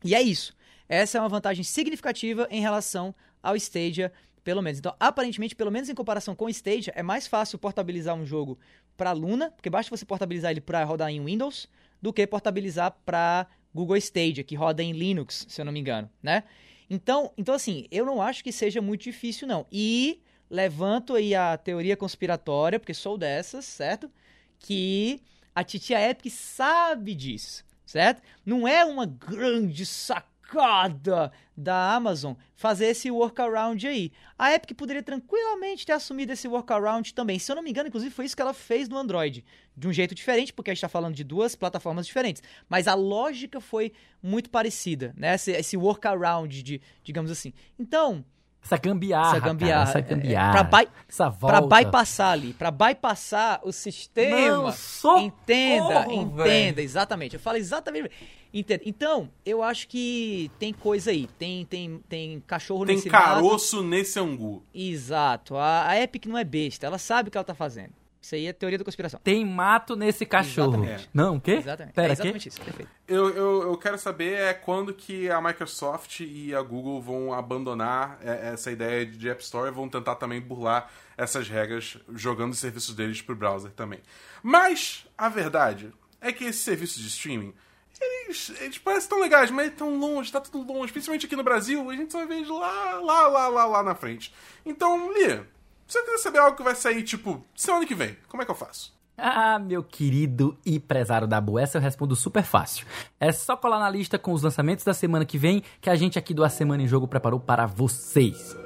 [0.04, 0.54] E é isso.
[0.88, 4.12] Essa é uma vantagem significativa em relação ao Stadia,
[4.44, 4.78] pelo menos.
[4.78, 8.58] Então, aparentemente, pelo menos em comparação com o Stadia, é mais fácil portabilizar um jogo
[8.96, 11.68] para Luna, porque basta você portabilizar ele para rodar em Windows,
[12.00, 16.10] do que portabilizar para Google Stadia, que roda em Linux, se eu não me engano,
[16.22, 16.44] né?
[16.88, 19.66] Então, então assim, eu não acho que seja muito difícil não.
[19.72, 20.20] E
[20.50, 24.10] levanto aí a teoria conspiratória, porque sou dessas, certo?
[24.58, 25.20] Que
[25.54, 28.22] a titia Epic sabe disso, certo?
[28.44, 34.12] Não é uma grande sacada sacada da Amazon fazer esse workaround aí.
[34.38, 37.38] A Epic poderia tranquilamente ter assumido esse workaround também.
[37.38, 39.44] Se eu não me engano, inclusive, foi isso que ela fez no Android.
[39.76, 42.42] De um jeito diferente, porque a gente está falando de duas plataformas diferentes.
[42.68, 43.92] Mas a lógica foi
[44.22, 45.34] muito parecida, né?
[45.34, 47.52] Esse, esse workaround, de, digamos assim.
[47.78, 48.24] Então,
[48.64, 49.36] essa gambiarra.
[49.36, 49.86] Essa gambiarra.
[49.86, 50.58] Cara, essa gambiarra.
[50.58, 51.62] É, pra, by, essa volta.
[51.68, 52.52] pra bypassar ali.
[52.54, 54.48] Pra bypassar o sistema.
[54.48, 56.42] Não, socorro, entenda, entenda.
[56.42, 56.80] velho.
[56.80, 57.34] Exatamente.
[57.34, 58.10] Eu falo exatamente.
[58.52, 58.82] Entenda.
[58.86, 61.26] Então, eu acho que tem coisa aí.
[61.38, 63.24] Tem, tem, tem cachorro Tem nesse mato.
[63.24, 64.64] caroço nesse angu.
[64.72, 65.56] Exato.
[65.56, 66.86] A, a Epic não é besta.
[66.86, 67.92] Ela sabe o que ela tá fazendo.
[68.24, 69.20] Isso aí é teoria da conspiração.
[69.22, 70.82] Tem mato nesse cachorro.
[70.82, 71.10] Exatamente.
[71.12, 71.50] Não, o quê?
[71.56, 71.94] Exatamente.
[71.94, 72.12] Pera, é quê?
[72.14, 72.58] exatamente isso.
[72.58, 72.90] Perfeito.
[73.06, 78.18] Eu, eu, eu quero saber é quando que a Microsoft e a Google vão abandonar
[78.22, 82.58] é, essa ideia de App Store e vão tentar também burlar essas regras jogando os
[82.58, 84.00] serviços deles pro browser também.
[84.42, 87.52] Mas a verdade é que esses serviços de streaming
[88.00, 90.90] eles, eles parecem tão legais, mas tão longe, tá tudo longe.
[90.92, 93.94] Principalmente aqui no Brasil, a gente só vê eles lá, lá, lá, lá, lá na
[93.94, 94.34] frente.
[94.64, 95.46] Então, Lia,
[95.86, 98.50] se eu quiser saber algo que vai sair, tipo, semana que vem, como é que
[98.50, 98.94] eu faço?
[99.16, 102.86] Ah, meu querido e prezado da Boa, essa eu respondo super fácil.
[103.20, 106.18] É só colar na lista com os lançamentos da semana que vem que a gente
[106.18, 108.56] aqui do A Semana em Jogo preparou para vocês.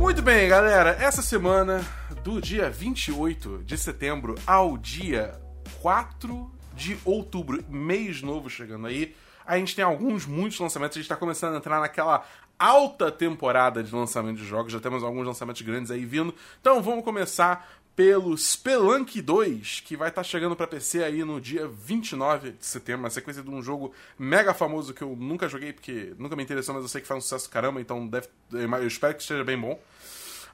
[0.00, 0.96] Muito bem, galera.
[0.98, 1.86] Essa semana,
[2.24, 5.38] do dia 28 de setembro ao dia
[5.80, 9.14] 4 de outubro, mês novo chegando aí,
[9.44, 10.96] a gente tem alguns, muitos lançamentos.
[10.96, 12.24] A gente tá começando a entrar naquela
[12.58, 14.72] alta temporada de lançamento de jogos.
[14.72, 16.34] Já temos alguns lançamentos grandes aí vindo.
[16.60, 17.66] Então vamos começar
[17.96, 23.02] pelo Spelunk 2, que vai estar chegando para PC aí no dia 29 de setembro,
[23.02, 26.76] uma sequência de um jogo mega famoso que eu nunca joguei porque nunca me interessou,
[26.76, 29.58] mas eu sei que faz um sucesso caramba, então deve, eu espero que esteja bem
[29.58, 29.80] bom.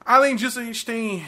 [0.03, 1.23] Além disso, a gente tem.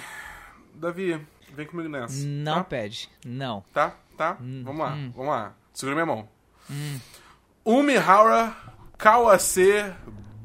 [0.73, 1.21] Davi,
[1.53, 2.25] vem comigo nessa.
[2.25, 2.63] Não tá?
[2.63, 3.09] pede.
[3.25, 3.63] Não.
[3.73, 3.93] Tá?
[4.17, 4.37] Tá?
[4.39, 5.53] vamos lá, vamos lá.
[5.73, 6.27] Segura minha mão.
[7.63, 8.55] Umihara
[8.97, 9.93] Kawase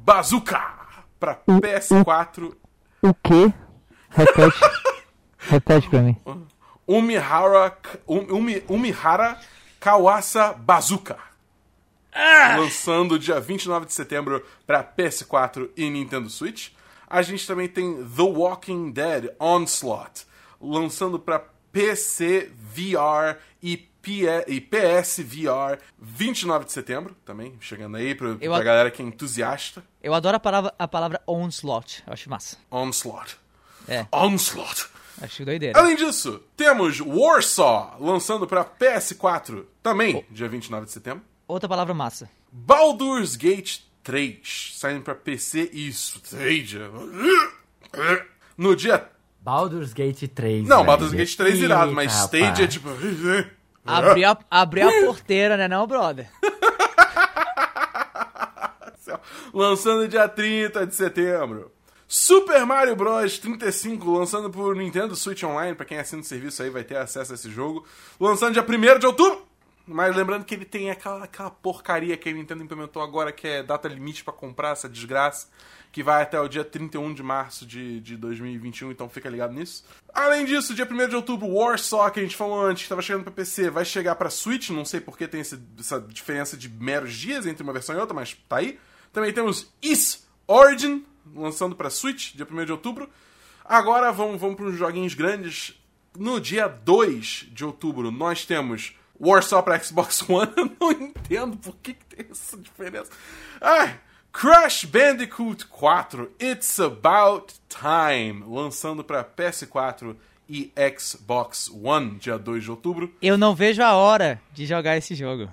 [0.05, 0.61] Bazooka
[1.19, 2.55] pra PS4.
[3.03, 3.53] O quê?
[4.11, 4.59] Repete.
[5.39, 6.17] Repete pra mim.
[6.87, 7.77] Umihara,
[8.07, 9.41] Um- Umi- Umihara
[9.81, 11.19] Kawasa Bazooka.
[12.59, 16.71] Lançando dia 29 de setembro para PS4 e Nintendo Switch.
[17.09, 20.27] A gente também tem The Walking Dead Onslaught,
[20.63, 21.39] lançando para
[21.73, 23.89] PC, VR e,
[24.47, 29.05] e PS VR 29 de setembro, também chegando aí pra, pra ad- galera que é
[29.05, 29.83] entusiasta.
[30.03, 32.03] Eu adoro a palavra, a palavra onslaught.
[32.07, 32.57] Eu acho massa.
[32.71, 33.37] Onslaught.
[33.89, 34.87] É, Onslaught.
[35.21, 35.79] acho doideira.
[35.79, 41.23] Além disso, temos Warsaw lançando para PS4 também, dia 29 de setembro.
[41.49, 42.31] Outra palavra massa.
[42.51, 46.91] Baldur's Gate 3 saindo para PC e Stadia
[48.57, 49.09] no dia.
[49.43, 50.67] Baldur's Gate 3.
[50.69, 50.87] Não, velho.
[50.87, 52.73] Baldur's Gate 3 irado, mas Eita, Stadia é rapaz.
[52.73, 52.89] tipo.
[53.85, 56.31] Abrir a, abrir a porteira, né não, brother?
[59.53, 61.73] lançando dia 30 de setembro.
[62.07, 66.71] Super Mario Bros 35 lançando por Nintendo Switch Online, pra quem assina o serviço aí
[66.71, 67.85] vai ter acesso a esse jogo.
[68.21, 69.45] Lançando dia 1 de outubro.
[69.93, 73.63] Mas lembrando que ele tem aquela, aquela porcaria que a Nintendo implementou agora, que é
[73.63, 75.49] data limite pra comprar essa desgraça,
[75.91, 79.85] que vai até o dia 31 de março de, de 2021, então fica ligado nisso.
[80.15, 83.33] Além disso, dia 1 de outubro, Warsaw, que a gente falou antes, estava chegando pra
[83.33, 87.47] PC, vai chegar pra Switch, não sei porque tem esse- essa diferença de meros dias
[87.47, 88.79] entre uma versão e outra, mas tá aí.
[89.13, 93.09] Também temos Is Origin, lançando pra Switch, dia 1 de outubro.
[93.65, 95.75] Agora vamos, vamos para uns joguinhos grandes.
[96.19, 100.53] No dia 2 de outubro, nós temos Warsaw pra Xbox One.
[100.57, 103.11] Eu não entendo por que, que tem essa diferença.
[103.61, 103.99] Ai,
[104.33, 110.17] Crash Bandicoot 4 It's About Time, lançando para PS4
[110.49, 113.15] e Xbox One, dia 2 de outubro.
[113.23, 115.49] Eu não vejo a hora de jogar esse jogo.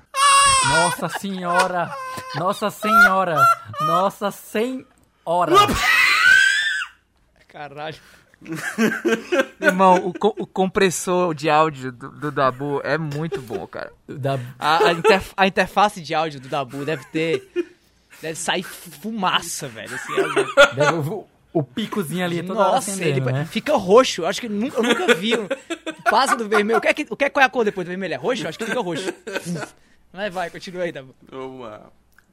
[0.68, 1.96] Nossa senhora!
[2.36, 3.42] Nossa senhora!
[3.82, 4.86] Nossa senhora!
[7.48, 7.98] Caralho.
[9.62, 13.92] Irmão, o, co- o compressor de áudio do, do Dabu é muito bom, cara.
[14.08, 17.48] Da- A, a interf- a interface de áudio do Dabu deve ter.
[18.22, 19.94] Deve sair fumaça, velho.
[19.96, 23.46] Assim, é- deve- o, o picozinho ali toda hora Nossa, ele né?
[23.46, 24.22] fica roxo.
[24.22, 25.32] Eu Acho que nu- eu nunca vi.
[26.10, 26.80] Passa do vermelho.
[26.80, 28.14] O que, é que, o que é qual é a cor depois do vermelho?
[28.14, 28.44] É roxo?
[28.44, 29.14] Eu Acho que fica roxo.
[30.12, 31.14] Mas vai, continua aí, Dabu.
[31.30, 31.90] Vamos lá.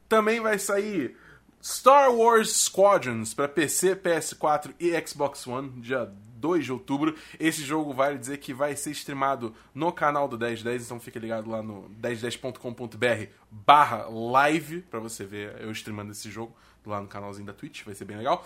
[0.09, 1.15] Também vai sair
[1.61, 7.15] Star Wars Squadrons para PC, PS4 e Xbox One, dia 2 de outubro.
[7.39, 11.49] Esse jogo vale dizer que vai ser streamado no canal do 1010, então fica ligado
[11.49, 16.55] lá no 1010.com.br barra live para você ver eu streamando esse jogo
[16.85, 18.45] lá no canalzinho da Twitch, vai ser bem legal.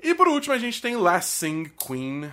[0.00, 2.32] E por último a gente tem Last Sing Queen,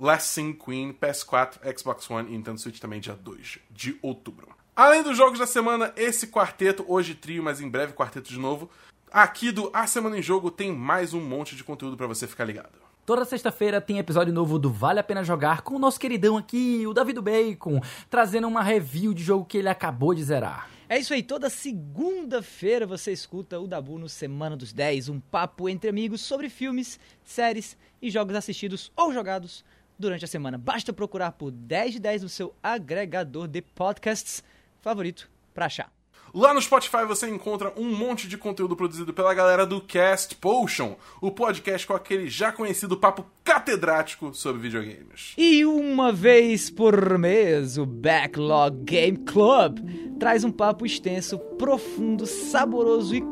[0.00, 4.48] Last Sing Queen, PS4, Xbox One e Nintendo Switch também dia 2 de outubro.
[4.74, 8.70] Além dos jogos da semana, esse quarteto, hoje trio, mas em breve quarteto de novo,
[9.12, 12.44] aqui do A Semana em Jogo tem mais um monte de conteúdo pra você ficar
[12.44, 12.80] ligado.
[13.04, 16.86] Toda sexta-feira tem episódio novo do Vale a Pena Jogar com o nosso queridão aqui,
[16.86, 20.68] o David Bacon, trazendo uma review de jogo que ele acabou de zerar.
[20.88, 25.68] É isso aí, toda segunda-feira você escuta o Dabu no Semana dos 10, um papo
[25.68, 29.64] entre amigos sobre filmes, séries e jogos assistidos ou jogados
[29.98, 30.56] durante a semana.
[30.56, 34.44] Basta procurar por 10 de 10 no seu agregador de podcasts
[34.80, 35.92] favorito pra achar.
[36.34, 40.96] Lá no Spotify você encontra um monte de conteúdo produzido pela galera do Cast Potion,
[41.20, 45.34] o podcast com aquele já conhecido papo catedrático sobre videogames.
[45.36, 49.80] E uma vez por mês, o Backlog Game Club
[50.18, 53.22] traz um papo extenso, profundo, saboroso e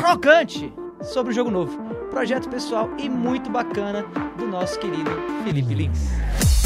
[0.00, 1.78] crocante sobre o jogo novo,
[2.10, 4.02] projeto pessoal e muito bacana
[4.36, 5.10] do nosso querido
[5.44, 6.61] Felipe Lins.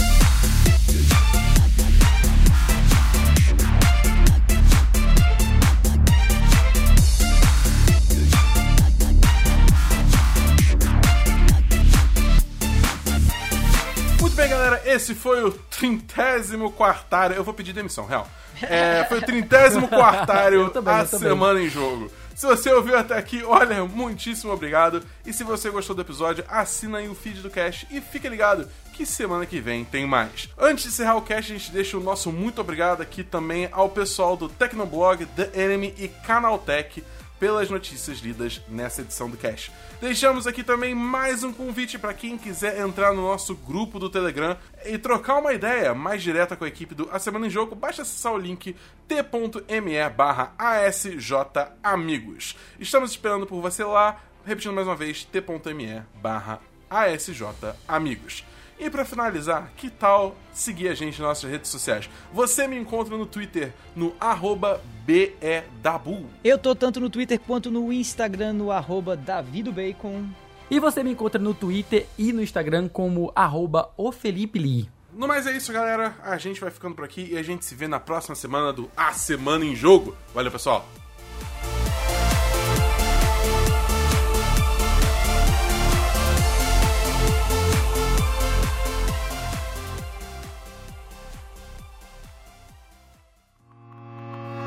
[14.96, 17.36] Esse foi o trintésimo quartário.
[17.36, 18.28] Eu vou pedir demissão, real.
[18.62, 21.28] É, foi o trintésimo quartário Eu também, a eu também.
[21.28, 22.10] semana em jogo.
[22.34, 25.02] Se você ouviu até aqui, olha, muitíssimo obrigado.
[25.26, 28.66] E se você gostou do episódio, assina aí o feed do Cash e fique ligado
[28.94, 30.48] que semana que vem tem mais.
[30.58, 33.90] Antes de encerrar o Cash, a gente deixa o nosso muito obrigado aqui também ao
[33.90, 37.04] pessoal do Tecnoblog, The Enemy e Canaltech
[37.38, 39.70] pelas notícias lidas nessa edição do Cash.
[40.00, 44.56] Deixamos aqui também mais um convite para quem quiser entrar no nosso grupo do Telegram
[44.84, 48.02] e trocar uma ideia mais direta com a equipe do A Semana em Jogo, basta
[48.02, 48.76] acessar o link
[49.06, 52.56] t.me barra asjamigos.
[52.78, 56.60] Estamos esperando por você lá, repetindo mais uma vez, t.me barra
[56.90, 58.44] asjamigos.
[58.78, 62.10] E pra finalizar, que tal seguir a gente nas nossas redes sociais?
[62.32, 66.26] Você me encontra no Twitter no arroba BEDabu.
[66.44, 70.26] Eu tô tanto no Twitter quanto no Instagram, no arroba davidobacon.
[70.70, 74.90] E você me encontra no Twitter e no Instagram como arroba o Felipe Lee.
[75.12, 76.14] No mais é isso, galera.
[76.22, 78.90] A gente vai ficando por aqui e a gente se vê na próxima semana do
[78.94, 80.14] A Semana em Jogo.
[80.34, 80.86] Valeu, pessoal!